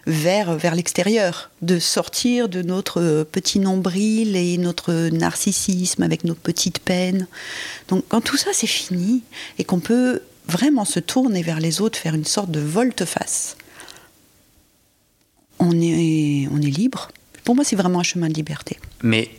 [0.06, 6.78] vers, vers l'extérieur, de sortir de notre petit nombril et notre narcissisme avec nos petites
[6.78, 7.26] peines.
[7.88, 9.22] Donc quand tout ça c'est fini
[9.58, 13.56] et qu'on peut vraiment se tourner vers les autres, faire une sorte de volte-face,
[15.58, 17.08] on est, on est libre.
[17.44, 18.78] Pour moi, c'est vraiment un chemin de liberté.
[19.02, 19.30] Mais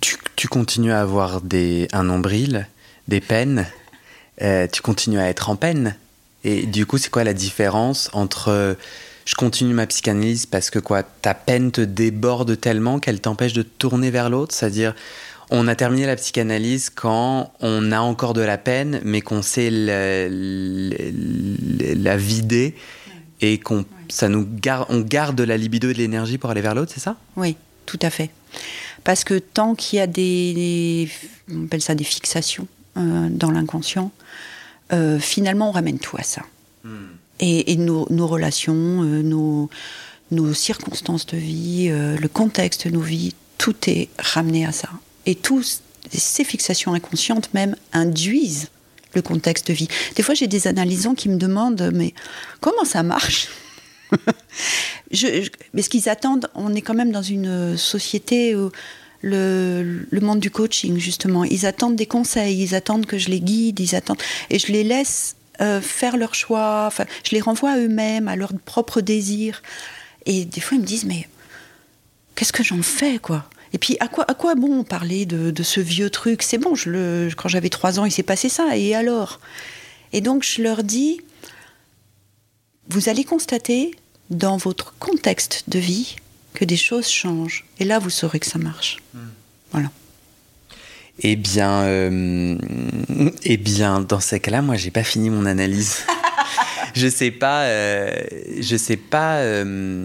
[0.00, 2.66] tu, tu continues à avoir des, un nombril,
[3.08, 3.66] des peines,
[4.42, 5.96] euh, tu continues à être en peine.
[6.44, 8.74] Et du coup, c'est quoi la différence entre euh,
[9.24, 13.62] je continue ma psychanalyse parce que quoi, ta peine te déborde tellement qu'elle t'empêche de
[13.62, 14.54] tourner vers l'autre?
[14.54, 14.94] C'est-à-dire,
[15.50, 19.70] on a terminé la psychanalyse quand on a encore de la peine, mais qu'on sait
[19.70, 22.74] la, la, la vider
[23.40, 26.74] et qu'on ça nous garde, on garde la libido et de l'énergie pour aller vers
[26.74, 27.16] l'autre, c'est ça?
[27.36, 28.30] Oui, tout à fait.
[29.04, 31.08] Parce que tant qu'il y a des, des,
[31.52, 32.66] on appelle ça des fixations
[32.98, 34.10] euh, dans l'inconscient,
[34.92, 36.42] euh, finalement on ramène tout à ça.
[36.84, 36.88] Mm.
[37.40, 39.70] Et, et nos, nos, relations, euh, nos,
[40.30, 44.88] nos, circonstances de vie, le contexte de nos vies, tout est ramené à ça.
[45.26, 48.68] Et tous ces fixations inconscientes même induisent
[49.14, 49.88] le contexte de vie.
[50.16, 52.12] Des fois, j'ai des analysants qui me demandent mais
[52.60, 53.48] comment ça marche
[55.10, 58.70] je, je, mais ce qu'ils attendent, on est quand même dans une société où
[59.22, 61.44] le, monde du coaching, justement.
[61.44, 64.22] Ils attendent des conseils, ils attendent que je les guide, ils attendent.
[64.50, 68.36] Et je les laisse euh, faire leur choix, enfin, je les renvoie à eux-mêmes, à
[68.36, 69.62] leurs propres désirs.
[70.26, 71.28] Et des fois, ils me disent Mais
[72.34, 73.48] qu'est-ce que j'en fais, quoi?
[73.72, 76.42] Et puis, à quoi, à quoi bon parler de, de ce vieux truc?
[76.42, 76.74] C'est bon,
[77.36, 79.40] quand j'avais trois ans, il s'est passé ça, et alors?
[80.12, 81.20] Et donc, je leur dis
[82.88, 83.90] Vous allez constater,
[84.30, 86.16] dans votre contexte de vie,
[86.58, 87.64] que des choses changent.
[87.78, 88.96] Et là, vous saurez que ça marche.
[89.14, 89.18] Mmh.
[89.70, 89.90] Voilà.
[91.20, 92.58] Eh bien, euh,
[93.44, 95.98] eh bien, dans ces cas-là, moi, j'ai pas fini mon analyse.
[96.94, 98.12] je sais pas, euh,
[98.60, 99.36] je sais pas.
[99.36, 100.04] Euh,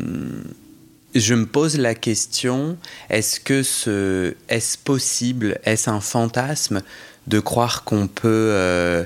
[1.15, 2.77] je me pose la question
[3.09, 6.81] est-ce que ce, est-ce possible, est-ce un fantasme
[7.27, 9.05] de croire qu'on peut euh,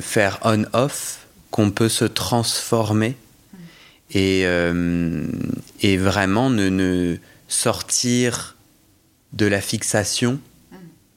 [0.00, 3.16] faire on-off, qu'on peut se transformer
[4.12, 5.24] et, euh,
[5.80, 7.16] et vraiment ne,
[7.48, 8.56] sortir
[9.32, 10.38] de la fixation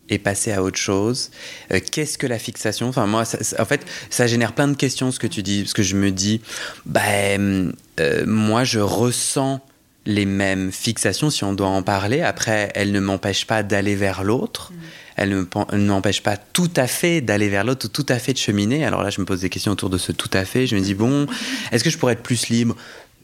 [0.08, 1.32] et passer à autre chose.
[1.72, 2.88] Euh, Qu'est-ce que la fixation?
[2.90, 3.24] Enfin, moi,
[3.60, 6.12] en fait, ça génère plein de questions ce que tu dis, parce que je me
[6.12, 6.42] dis,
[6.86, 9.62] ben, euh, moi, je ressens
[10.06, 12.22] les mêmes fixations, si on doit en parler.
[12.22, 14.72] Après, elles ne m'empêchent pas d'aller vers l'autre.
[14.72, 14.76] Mmh.
[15.16, 18.86] Elles ne m'empêchent pas tout à fait d'aller vers l'autre, tout à fait de cheminer.
[18.86, 20.68] Alors là, je me pose des questions autour de ce tout à fait.
[20.68, 21.28] Je me dis, bon,
[21.72, 22.76] est-ce que je pourrais être plus libre?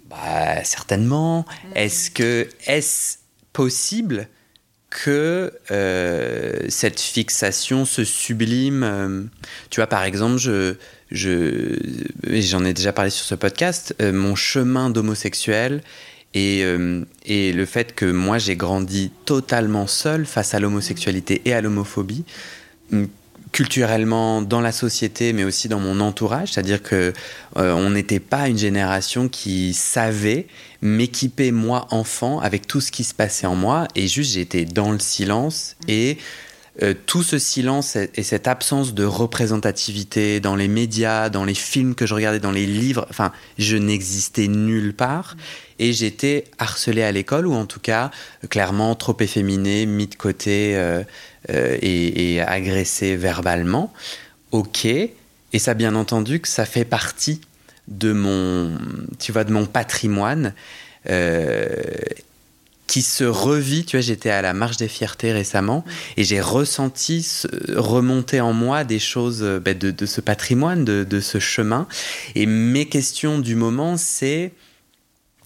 [0.09, 1.39] Bah, Certainement.
[1.39, 1.77] Mmh.
[1.77, 3.17] Est-ce que est-ce
[3.53, 4.27] possible
[4.89, 9.23] que euh, cette fixation se sublime euh,
[9.69, 10.75] Tu vois, par exemple, je
[11.11, 11.77] je,
[12.23, 15.83] j'en ai déjà parlé sur ce podcast, euh, mon chemin d'homosexuel
[16.33, 21.53] et, euh, et, le fait que moi j'ai grandi totalement seul face à l'homosexualité et
[21.53, 22.23] à l'homophobie,
[23.51, 26.53] culturellement dans la société, mais aussi dans mon entourage.
[26.53, 27.13] C'est-à-dire que
[27.57, 30.47] euh, on n'était pas une génération qui savait
[30.81, 34.91] m'équiper moi enfant avec tout ce qui se passait en moi, et juste j'étais dans
[34.91, 36.17] le silence et
[36.81, 41.95] euh, tout ce silence et cette absence de représentativité dans les médias, dans les films
[41.95, 45.35] que je regardais, dans les livres, enfin, je n'existais nulle part.
[45.81, 48.11] Et j'étais harcelé à l'école, ou en tout cas,
[48.51, 51.01] clairement trop efféminé, mis de côté euh,
[51.49, 53.91] euh, et, et, agressé verbalement.
[54.51, 54.85] Ok.
[54.85, 57.41] Et ça, bien entendu, que ça fait partie
[57.87, 58.77] de mon,
[59.17, 60.53] tu vois, de mon patrimoine.
[61.09, 61.75] Euh,
[62.85, 63.85] qui se revit.
[63.85, 65.85] Tu vois, j'étais à la Marche des Fiertés récemment
[66.17, 67.25] et j'ai ressenti
[67.69, 71.87] remonter en moi des choses bah, de, ce patrimoine, de, ce chemin.
[72.35, 74.51] Et mes questions du moment, c'est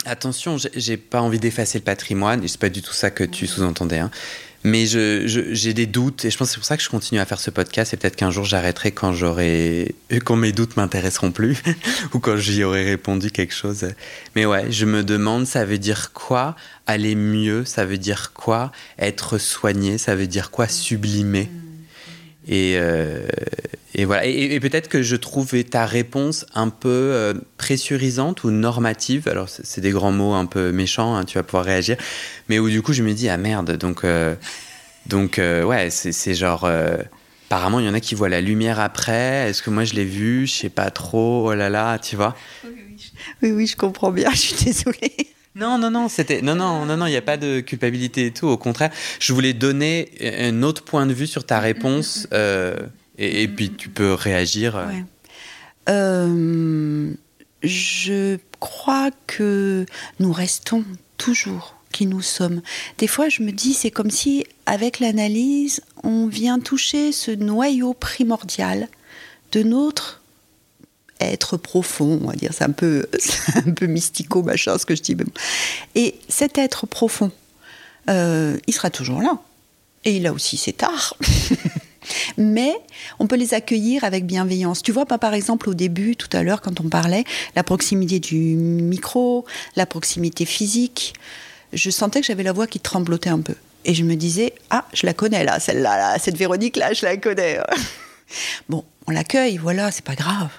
[0.05, 3.47] attention, j'ai pas envie d'effacer le patrimoine, et c'est pas du tout ça que tu
[3.47, 3.99] sous-entendais.
[3.99, 4.11] Hein.
[4.63, 7.25] Mais j'ai des doutes et je pense que c'est pour ça que je continue à
[7.25, 9.93] faire ce podcast et peut-être qu'un jour j'arrêterai quand j'aurai
[10.23, 11.61] quand mes doutes m'intéresseront plus
[12.15, 13.85] ou quand j'y aurai répondu quelque chose.
[14.35, 16.55] Mais ouais, je me demande ça veut dire quoi
[16.87, 21.51] aller mieux, ça veut dire quoi être soigné, ça veut dire quoi sublimer?
[22.47, 23.27] Et, euh,
[23.93, 24.25] et voilà.
[24.25, 29.27] Et, peut-être que je trouvais ta réponse un peu euh, pressurisante ou normative.
[29.27, 31.97] Alors, c'est des grands mots un peu méchants, hein, tu vas pouvoir réagir.
[32.49, 34.35] Mais où du coup, je me dis, ah merde, donc, euh,
[35.07, 36.69] donc ouais, c'est genre.
[37.47, 39.49] apparemment, il y en a qui voient la lumière après.
[39.49, 41.49] Est-ce que moi, je l'ai vu Je sais pas trop.
[41.49, 42.35] Oh là là, tu vois
[43.41, 44.29] oui, oui, je comprends bien.
[44.33, 45.34] Je suis désolée.
[45.55, 48.31] Non, non, non, c'était non, non, non, non, il n'y a pas de culpabilité et
[48.31, 48.47] tout.
[48.47, 52.75] Au contraire, je voulais donner un autre point de vue sur ta réponse euh,
[53.17, 54.85] et, puis tu peux réagir.
[55.87, 57.13] Euh,
[57.63, 59.85] je crois que
[60.19, 60.83] nous restons
[61.17, 62.61] toujours qui nous sommes.
[62.97, 67.93] Des fois, je me dis, c'est comme si, avec l'analyse, on vient toucher ce noyau
[67.93, 68.89] primordial
[69.53, 70.21] de notre
[71.20, 73.07] être profond, on va dire, c'est un peu,
[73.55, 75.16] un peu mystico, machin, ce que je dis.
[75.95, 77.32] Et cet être profond,
[78.09, 79.39] euh, il sera toujours là.
[80.03, 81.16] Et il a aussi ses tares.
[82.38, 82.74] Mais
[83.18, 84.84] on peut les accueillir avec bienveillance.
[84.84, 87.24] Tu vois, pas par exemple au début, tout à l'heure, quand on parlait,
[87.55, 89.45] la proximité du micro,
[89.76, 91.16] la proximité physique,
[91.74, 93.55] je sentais que j'avais la voix qui tremblotait un peu.
[93.86, 97.18] Et je me disais, ah, je la connais là, celle-là, là, cette Véronique-là, je la
[97.18, 97.59] connais.
[98.70, 100.49] bon, on l'accueille, voilà, c'est pas grave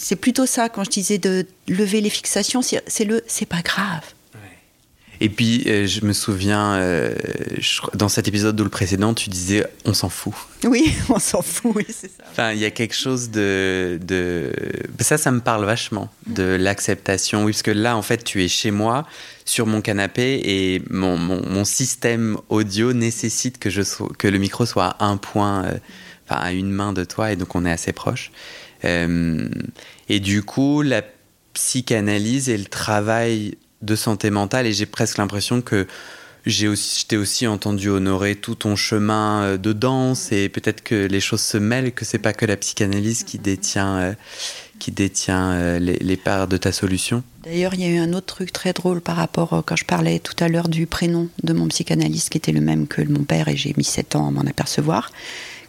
[0.00, 4.02] c'est plutôt ça quand je disais de lever les fixations, c'est le c'est pas grave.
[5.20, 7.12] Et puis, euh, je me souviens, euh,
[7.94, 10.32] dans cet épisode ou le précédent, tu disais on s'en fout.
[10.62, 12.22] Oui, on s'en fout, oui, c'est ça.
[12.30, 14.52] Enfin, il y a quelque chose de, de.
[15.00, 17.42] Ça, ça me parle vachement, de l'acceptation.
[17.42, 19.08] Oui, parce que là, en fait, tu es chez moi,
[19.44, 23.82] sur mon canapé, et mon, mon, mon système audio nécessite que, je
[24.18, 25.78] que le micro soit à un point, euh,
[26.28, 28.30] enfin, à une main de toi, et donc on est assez proche.
[28.84, 29.48] Euh,
[30.08, 31.02] et du coup, la
[31.54, 35.86] psychanalyse et le travail de santé mentale, et j'ai presque l'impression que
[36.46, 40.82] j'ai aussi, je t'ai aussi entendu honorer tout ton chemin euh, de danse et peut-être
[40.82, 44.12] que les choses se mêlent, que c'est pas que la psychanalyse qui détient, euh,
[44.78, 47.22] qui détient les, les, parts de ta solution.
[47.44, 50.20] D'ailleurs, il y a eu un autre truc très drôle par rapport quand je parlais
[50.20, 53.48] tout à l'heure du prénom de mon psychanalyste qui était le même que mon père
[53.48, 55.10] et j'ai mis 7 ans à m'en apercevoir.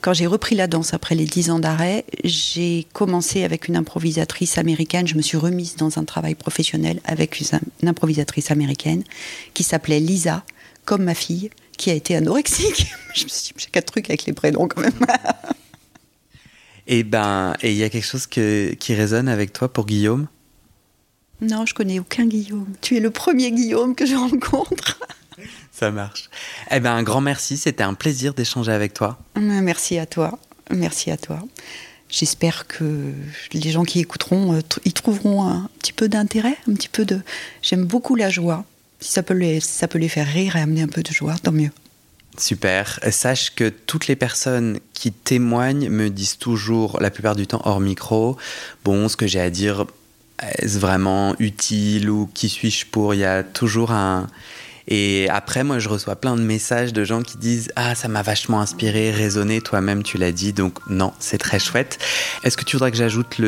[0.02, 4.58] Quand j'ai repris la danse après les dix ans d'arrêt, j'ai commencé avec une improvisatrice
[4.58, 5.06] américaine.
[5.08, 7.42] Je me suis remise dans un travail professionnel avec
[7.82, 9.04] une improvisatrice américaine
[9.54, 10.46] qui s'appelait Lisa,
[10.86, 12.88] comme ma fille, qui a été anorexique.
[13.14, 14.94] je me suis dit, j'ai quatre trucs avec les prénoms quand même.
[16.88, 20.28] et ben, et il y a quelque chose que, qui résonne avec toi pour Guillaume?
[21.42, 22.68] Non, je connais aucun Guillaume.
[22.82, 25.00] Tu es le premier Guillaume que je rencontre.
[25.72, 26.30] Ça marche.
[26.72, 27.58] Eh ben, un grand merci.
[27.58, 29.20] C'était un plaisir d'échanger avec toi.
[29.36, 30.40] Merci à toi.
[30.72, 31.40] Merci à toi.
[32.10, 33.14] J'espère que
[33.54, 37.22] les gens qui écouteront, euh, ils trouveront un petit peu d'intérêt, un petit peu de.
[37.62, 38.66] J'aime beaucoup la joie.
[39.00, 41.36] Si ça peut les, ça peut les faire rire et amener un peu de joie,
[41.42, 41.70] tant mieux.
[42.38, 43.00] Super.
[43.12, 47.80] Sache que toutes les personnes qui témoignent me disent toujours, la plupart du temps hors
[47.80, 48.38] micro,
[48.84, 49.86] bon, ce que j'ai à dire,
[50.42, 53.14] est-ce vraiment utile ou qui suis-je pour?
[53.14, 54.28] Il y a toujours un,
[54.92, 58.24] et après, moi, je reçois plein de messages de gens qui disent Ah, ça m'a
[58.24, 60.52] vachement inspiré, résonné, toi-même, tu l'as dit.
[60.52, 62.00] Donc, non, c'est très chouette.
[62.44, 63.40] Est-ce que tu voudrais que j'ajoute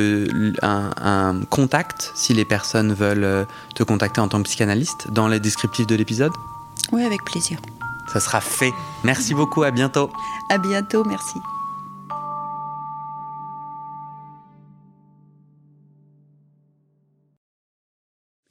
[0.62, 5.28] un, un, contact si les personnes veulent euh, te contacter en tant que psychanalyste dans
[5.28, 6.32] les descriptifs de l'épisode?
[6.92, 7.60] Oui, avec plaisir.
[8.14, 8.72] Ça sera fait.
[9.04, 10.12] Merci beaucoup, à bientôt.
[10.52, 11.40] À bientôt, merci.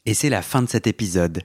[0.06, 1.44] Et c'est la fin de cet épisode.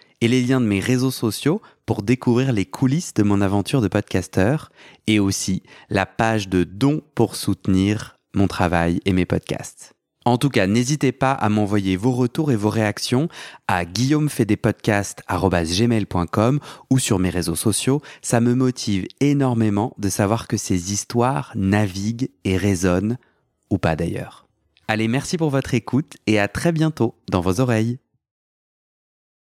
[0.21, 3.87] et les liens de mes réseaux sociaux pour découvrir les coulisses de mon aventure de
[3.87, 4.71] podcasteur
[5.07, 9.93] et aussi la page de dons pour soutenir mon travail et mes podcasts.
[10.23, 13.27] En tout cas, n'hésitez pas à m'envoyer vos retours et vos réactions
[13.67, 16.59] à guillaumefedepodcast.com
[16.91, 18.03] ou sur mes réseaux sociaux.
[18.21, 23.17] Ça me motive énormément de savoir que ces histoires naviguent et résonnent,
[23.71, 24.45] ou pas d'ailleurs.
[24.87, 27.97] Allez, merci pour votre écoute et à très bientôt dans vos oreilles.